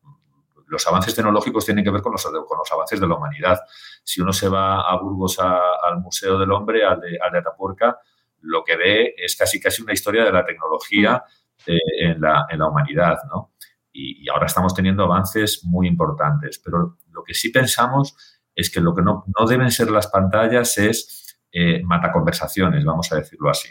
[0.67, 3.59] los avances tecnológicos tienen que ver con los, con los avances de la humanidad.
[4.03, 7.97] Si uno se va a Burgos al Museo del Hombre, al de, al de Atapuerca,
[8.41, 11.23] lo que ve es casi casi una historia de la tecnología
[11.65, 13.53] eh, en, la, en, la, humanidad, ¿no?
[13.91, 18.15] Y, ahora estamos teniendo avances muy importantes, pero lo que sí pensamos
[18.53, 23.15] es que lo que no, no deben ser las pantallas es eh, mataconversaciones, vamos a
[23.15, 23.69] decirlo así.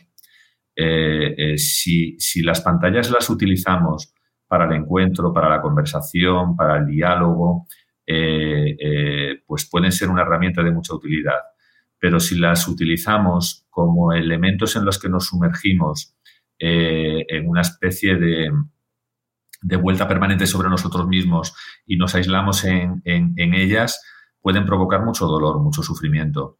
[0.75, 4.13] Eh, eh, si, si, las pantallas las utilizamos
[4.49, 7.67] para el encuentro, para la conversación, para el diálogo,
[8.07, 11.41] eh, eh, pues pueden ser una herramienta de mucha utilidad.
[11.99, 16.15] Pero si las utilizamos como elementos en los que nos sumergimos
[16.59, 18.53] eh, en una especie de,
[19.81, 21.55] vuelta permanente sobre nosotros mismos
[21.87, 24.01] y nos aislamos en, en ellas,
[24.41, 26.59] pueden provocar mucho dolor, mucho sufrimiento.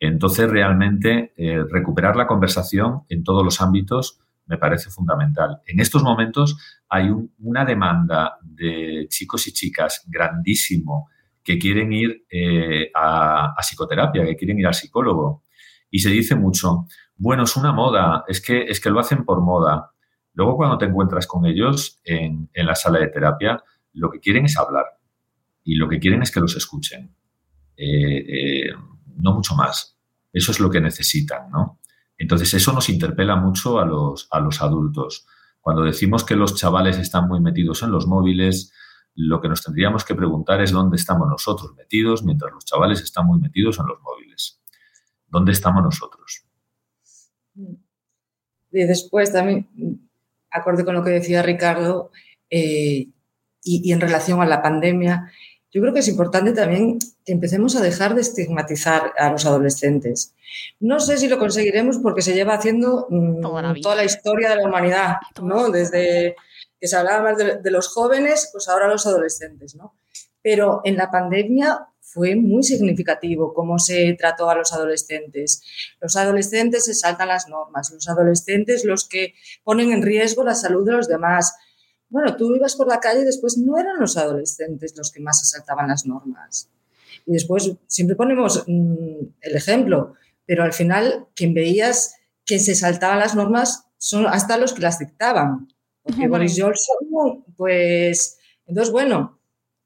[0.00, 1.34] Entonces, realmente,
[1.70, 5.60] recuperar la conversación en todos los ámbitos me parece fundamental.
[5.66, 6.56] En estos momentos
[6.88, 11.08] hay una demanda de chicos y chicas grandísimo
[11.44, 15.44] que quieren ir eh, a, psicoterapia, que quieren ir al psicólogo.
[15.90, 16.86] Y se dice mucho,
[17.16, 19.92] bueno, es una moda, es que, es que lo hacen por moda.
[20.34, 23.62] Luego cuando te encuentras con ellos en, la sala de terapia,
[23.94, 24.84] lo que quieren es hablar
[25.64, 27.14] y lo que quieren es que los escuchen.
[27.76, 28.70] Eh, eh,
[29.16, 29.98] no mucho más.
[30.32, 31.80] Eso es lo que necesitan, ¿no?
[32.18, 35.26] Entonces, eso nos interpela mucho a los, a los adultos.
[35.60, 38.72] Cuando decimos que los chavales están muy metidos en los móviles,
[39.14, 43.26] lo que nos tendríamos que preguntar es dónde estamos nosotros metidos mientras los chavales están
[43.26, 44.60] muy metidos en los móviles.
[45.26, 46.44] ¿Dónde estamos nosotros?
[47.54, 49.68] Y después también,
[50.50, 52.10] acorde con lo que decía Ricardo,
[52.50, 53.08] eh,
[53.62, 55.30] y, en relación a la pandemia,
[55.70, 60.34] yo creo que es importante también que empecemos a dejar de estigmatizar a los adolescentes.
[60.80, 63.42] No sé si lo conseguiremos porque se lleva haciendo mm,
[63.82, 65.68] toda la, historia de la humanidad, ¿no?
[65.70, 66.36] Desde
[66.80, 69.94] que se hablaba más de, los jóvenes, pues ahora los adolescentes, ¿no?
[70.42, 75.62] Pero en la pandemia fue muy significativo cómo se trató a los adolescentes.
[76.00, 80.86] Los adolescentes se saltan las normas, los adolescentes los que ponen en riesgo la salud
[80.86, 81.54] de los demás,
[82.10, 85.40] bueno, tú ibas por la calle y después no eran los adolescentes los que más
[85.40, 86.70] se saltaban las normas.
[87.26, 90.14] Y después siempre ponemos mm, el ejemplo,
[90.46, 94.98] pero al final quien veías que se saltaban las normas son hasta los que las
[94.98, 95.68] dictaban.
[96.02, 99.40] Porque Boris Johnson, pues, entonces bueno,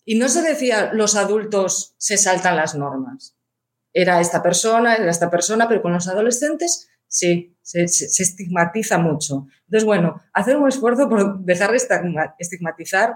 [0.05, 3.37] y no se decía los adultos se saltan las normas.
[3.93, 9.47] Era esta persona, era esta persona, pero con los adolescentes sí, se, estigmatiza mucho.
[9.67, 11.79] Entonces, bueno, hacer un esfuerzo por dejar de
[12.39, 13.15] estigmatizar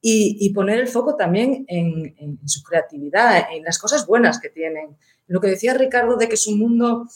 [0.00, 4.96] y, poner el foco también en, su creatividad, en las cosas buenas que tienen.
[5.26, 7.08] Lo que decía Ricardo de que su mundo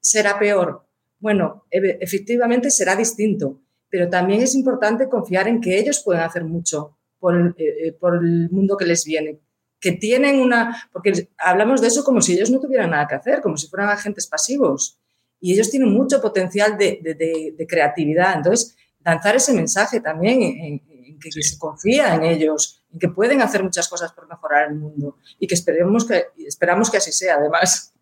[0.00, 0.86] será peor.
[1.18, 6.96] Bueno, efectivamente será distinto, pero también es importante confiar en que ellos pueden hacer mucho
[7.18, 9.40] por el, eh, eh, mundo que les viene,
[9.78, 13.42] que tienen una, porque hablamos de eso como si ellos no tuvieran nada que hacer,
[13.42, 14.99] como si fueran agentes pasivos
[15.40, 18.36] y ellos tienen mucho potencial de, creatividad.
[18.36, 23.62] Entonces, lanzar ese mensaje también en, que, se confía en ellos, en que pueden hacer
[23.62, 27.94] muchas cosas por mejorar el mundo y que esperemos que, esperamos que así sea, además.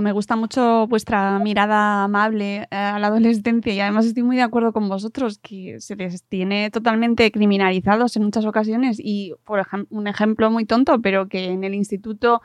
[0.00, 4.42] me gusta mucho vuestra mirada amable eh, a la adolescencia y además estoy muy de
[4.42, 9.96] acuerdo con vosotros que se les tiene totalmente criminalizados en muchas ocasiones y, por ejemplo,
[9.96, 12.42] un ejemplo muy tonto, pero que en el instituto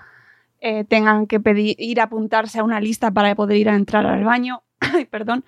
[0.62, 4.06] eh, tengan que pedir, ir a apuntarse a una lista para poder ir a entrar
[4.06, 4.64] al baño,
[5.12, 5.46] perdón,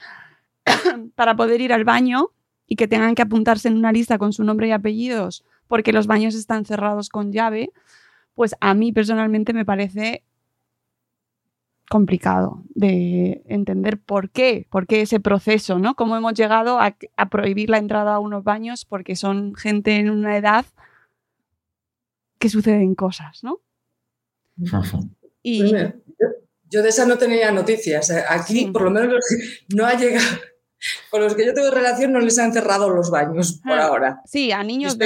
[1.15, 2.31] para poder ir al baño
[2.67, 6.05] y que tengan que apuntarse en una lista con su nombre y apellidos porque los
[6.05, 7.71] baños están cerrados con llave,
[8.35, 10.21] pues a mí personalmente me parece
[11.89, 15.95] complicado de entender por qué, por qué ese proceso, ¿no?
[15.95, 20.09] Cómo hemos llegado a, a prohibir la entrada a unos baños porque son gente en
[20.09, 20.65] una edad
[22.37, 23.59] que suceden cosas, ¿no?
[25.43, 25.73] Y...
[26.69, 28.11] yo, de esa no tenía noticias.
[28.29, 29.25] Aquí, por lo menos,
[29.75, 30.27] no ha llegado.
[31.09, 34.21] Con los que yo tengo relación no les han cerrado los baños por ah, ahora.
[34.25, 34.97] Sí, a niños,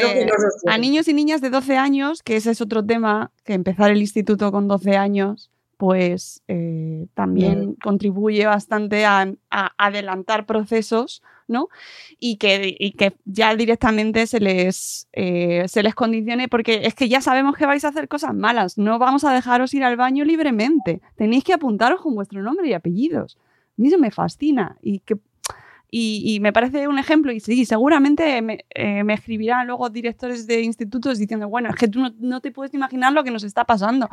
[0.68, 4.00] a niños y niñas de 12 años, que ese es otro tema, que empezar el
[4.00, 11.70] instituto con 12 años, pues eh, también contribuye bastante a, adelantar procesos, ¿no?
[12.20, 17.22] Y que, que ya directamente se les, eh, se les condicione, porque es que ya
[17.22, 21.02] sabemos que vais a hacer cosas malas, no vamos a dejaros ir al baño libremente,
[21.16, 23.38] tenéis que apuntaros con vuestro nombre y apellidos.
[23.78, 25.18] A mí eso me fascina y que
[25.98, 30.60] y, me parece un ejemplo, y sí, seguramente me, eh, me, escribirán luego directores de
[30.60, 33.64] institutos diciendo, bueno, es que tú no, no, te puedes imaginar lo que nos está
[33.64, 34.10] pasando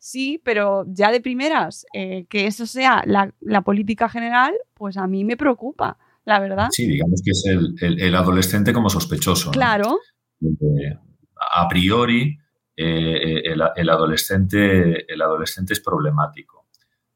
[0.00, 5.24] sí, pero ya de primeras, eh, que eso sea la, política general, pues a mí
[5.24, 6.68] me preocupa, la verdad.
[6.72, 9.52] Sí, digamos que es el, adolescente como sospechoso.
[9.52, 9.98] Claro.
[11.52, 12.36] a priori,
[12.76, 16.66] eh, el, adolescente, el adolescente es problemático.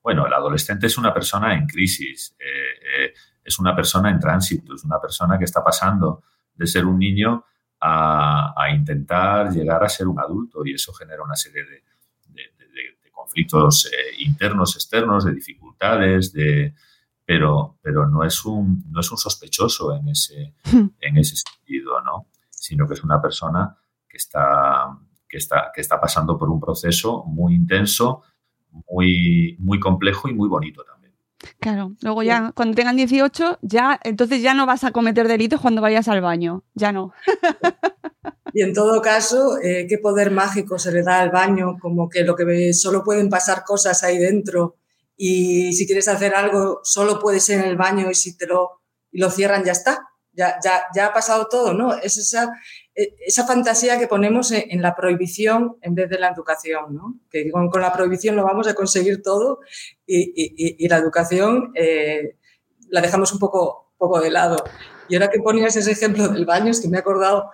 [0.03, 3.13] Bueno, el adolescente es una persona en crisis, eh,
[3.43, 6.23] es una persona en tránsito, es una persona que está pasando
[6.55, 7.47] de ser un niño
[7.81, 11.83] a, a intentar llegar a ser un adulto y eso genera una serie de,
[13.35, 16.75] conflictos eh, internos, externos, de dificultades, de,
[17.25, 20.87] pero, pero no, es un, no es un sospechoso en ese, hmm.
[21.01, 22.29] en ese sentido, ¿no?
[22.51, 23.77] sino que es una persona
[24.09, 24.97] que está,
[25.29, 28.23] que, está, que está pasando por un proceso muy intenso,
[28.89, 31.15] muy, muy complejo y muy bonito también.
[31.59, 35.83] Claro, luego ya cuando tengan 18, ya entonces ya no vas a cometer delitos cuando
[35.83, 37.13] vayas al baño, ya no.
[38.57, 41.77] Y en todo caso, eh, ¿qué poder mágico se le da al baño?
[41.81, 44.77] Como que lo que solo pueden pasar cosas ahí dentro
[45.17, 48.83] y si quieres hacer algo solo puede ser en el baño y si te lo,
[49.11, 50.09] y lo cierran ya está.
[50.37, 51.95] Ya, ya, ya ha pasado todo, ¿no?
[51.95, 52.53] Es esa,
[52.95, 57.21] e, esa fantasía que ponemos en, la prohibición en vez de la educación, ¿no?
[57.31, 59.61] Que con, con la prohibición lo vamos a conseguir todo
[60.07, 62.37] y, y, y la educación eh,
[62.89, 64.65] la dejamos un poco, poco de lado.
[65.09, 67.51] Y ahora que ponías ese ejemplo del baño, es que me he acordado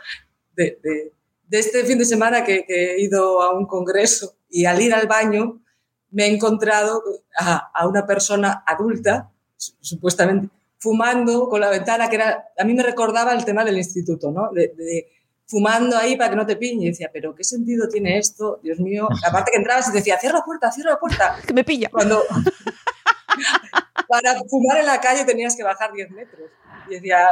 [0.55, 1.13] de, de,
[1.49, 4.95] de este fin de semana que, que, he ido a un congreso y al ir
[4.95, 5.63] al baño
[6.11, 7.03] me he encontrado
[7.39, 10.49] a, a una persona adulta, supuestamente,
[10.79, 14.51] fumando con la ventana, que era, a mí me recordaba el tema del instituto, ¿no?
[14.53, 15.07] De, de,
[15.51, 16.87] fumando ahí para que no te piñe.
[16.87, 18.61] Y decía, pero ¿qué sentido tiene esto?
[18.63, 19.09] Dios mío.
[19.27, 21.37] Aparte que entrabas y decía, cierra la puerta, cierra la puerta.
[21.47, 21.89] Que me pilla.
[21.91, 22.23] Cuando
[24.09, 26.49] para fumar en la calle tenías que bajar 10 metros.
[26.89, 27.29] Y decía,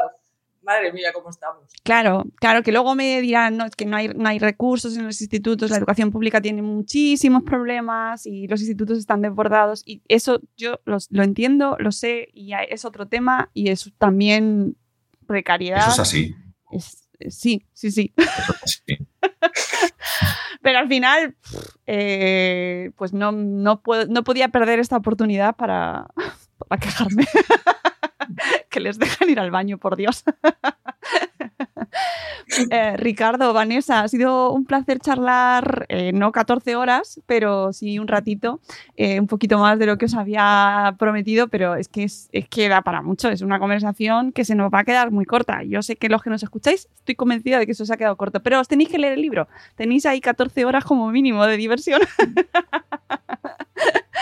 [0.68, 1.64] madre mía, ¿cómo estamos?
[1.82, 5.06] Claro, claro, que luego me dirán, no, es que no hay, no hay recursos en
[5.06, 10.40] los institutos, la educación pública tiene muchísimos problemas y los institutos están desbordados y eso
[10.58, 14.76] yo los, lo entiendo, lo sé y es otro tema y es también
[15.26, 15.88] precariedad.
[15.88, 16.36] Eso es así.
[16.70, 18.12] Es, sí, sí, sí.
[18.16, 18.98] Eso es así.
[20.62, 21.34] Pero al final,
[21.86, 26.08] eh, pues no, no, puedo, no podía perder esta oportunidad para,
[26.68, 27.24] para quejarme.
[28.68, 30.24] que les dejan ir al baño, por Dios.
[32.70, 38.08] eh, Ricardo, Vanessa, ha sido un placer charlar, eh, no 14 horas, pero sí un
[38.08, 38.60] ratito,
[38.96, 42.48] eh, un poquito más de lo que os había prometido, pero es que, es, es,
[42.48, 45.62] que da para mucho, es una conversación que se nos va a quedar muy corta.
[45.62, 48.16] Yo sé que los que nos escucháis, estoy convencida de que eso se ha quedado
[48.16, 51.56] corto, pero os tenéis que leer el libro, tenéis ahí 14 horas como mínimo de
[51.56, 52.00] diversión.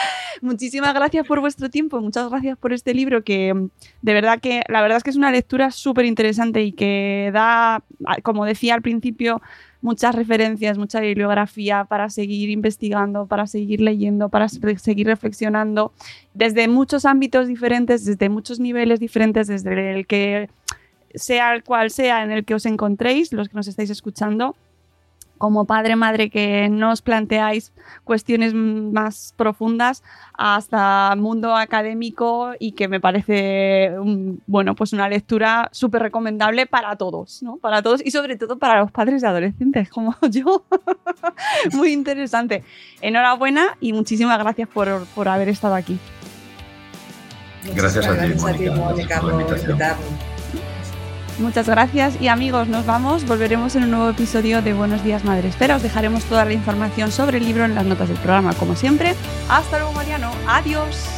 [0.42, 3.68] Muchísimas gracias por vuestro tiempo, muchas gracias por este libro que
[4.02, 7.82] de verdad que la verdad es que es una lectura súper interesante y que da,
[8.22, 9.40] como decía al principio,
[9.80, 15.92] muchas referencias, mucha bibliografía para seguir investigando, para seguir leyendo, para seguir reflexionando
[16.34, 20.50] desde muchos ámbitos diferentes, desde muchos niveles diferentes, desde el que
[21.14, 24.56] sea el cual sea en el que os encontréis, los que nos estáis escuchando
[25.38, 27.72] como padre, madre, que no os planteáis
[28.04, 30.02] cuestiones más profundas
[30.34, 36.96] hasta mundo académico y que me parece, un, bueno, pues una lectura súper recomendable para
[36.96, 37.56] todos, ¿no?
[37.56, 40.64] Para todos y sobre todo para los padres de adolescentes como yo.
[41.72, 42.62] Muy interesante.
[43.00, 45.98] Enhorabuena y muchísimas gracias por, por haber estado aquí.
[47.74, 50.35] Gracias, gracias a ti, Mónica, Mónica por la invitación.
[51.38, 53.26] Muchas gracias y amigos, nos vamos.
[53.26, 55.76] Volveremos en un nuevo episodio de Buenos Días Madre Espera.
[55.76, 59.14] Os dejaremos toda la información sobre el libro en las notas del programa, como siempre.
[59.48, 60.30] Hasta luego, Mariano.
[60.46, 61.15] Adiós.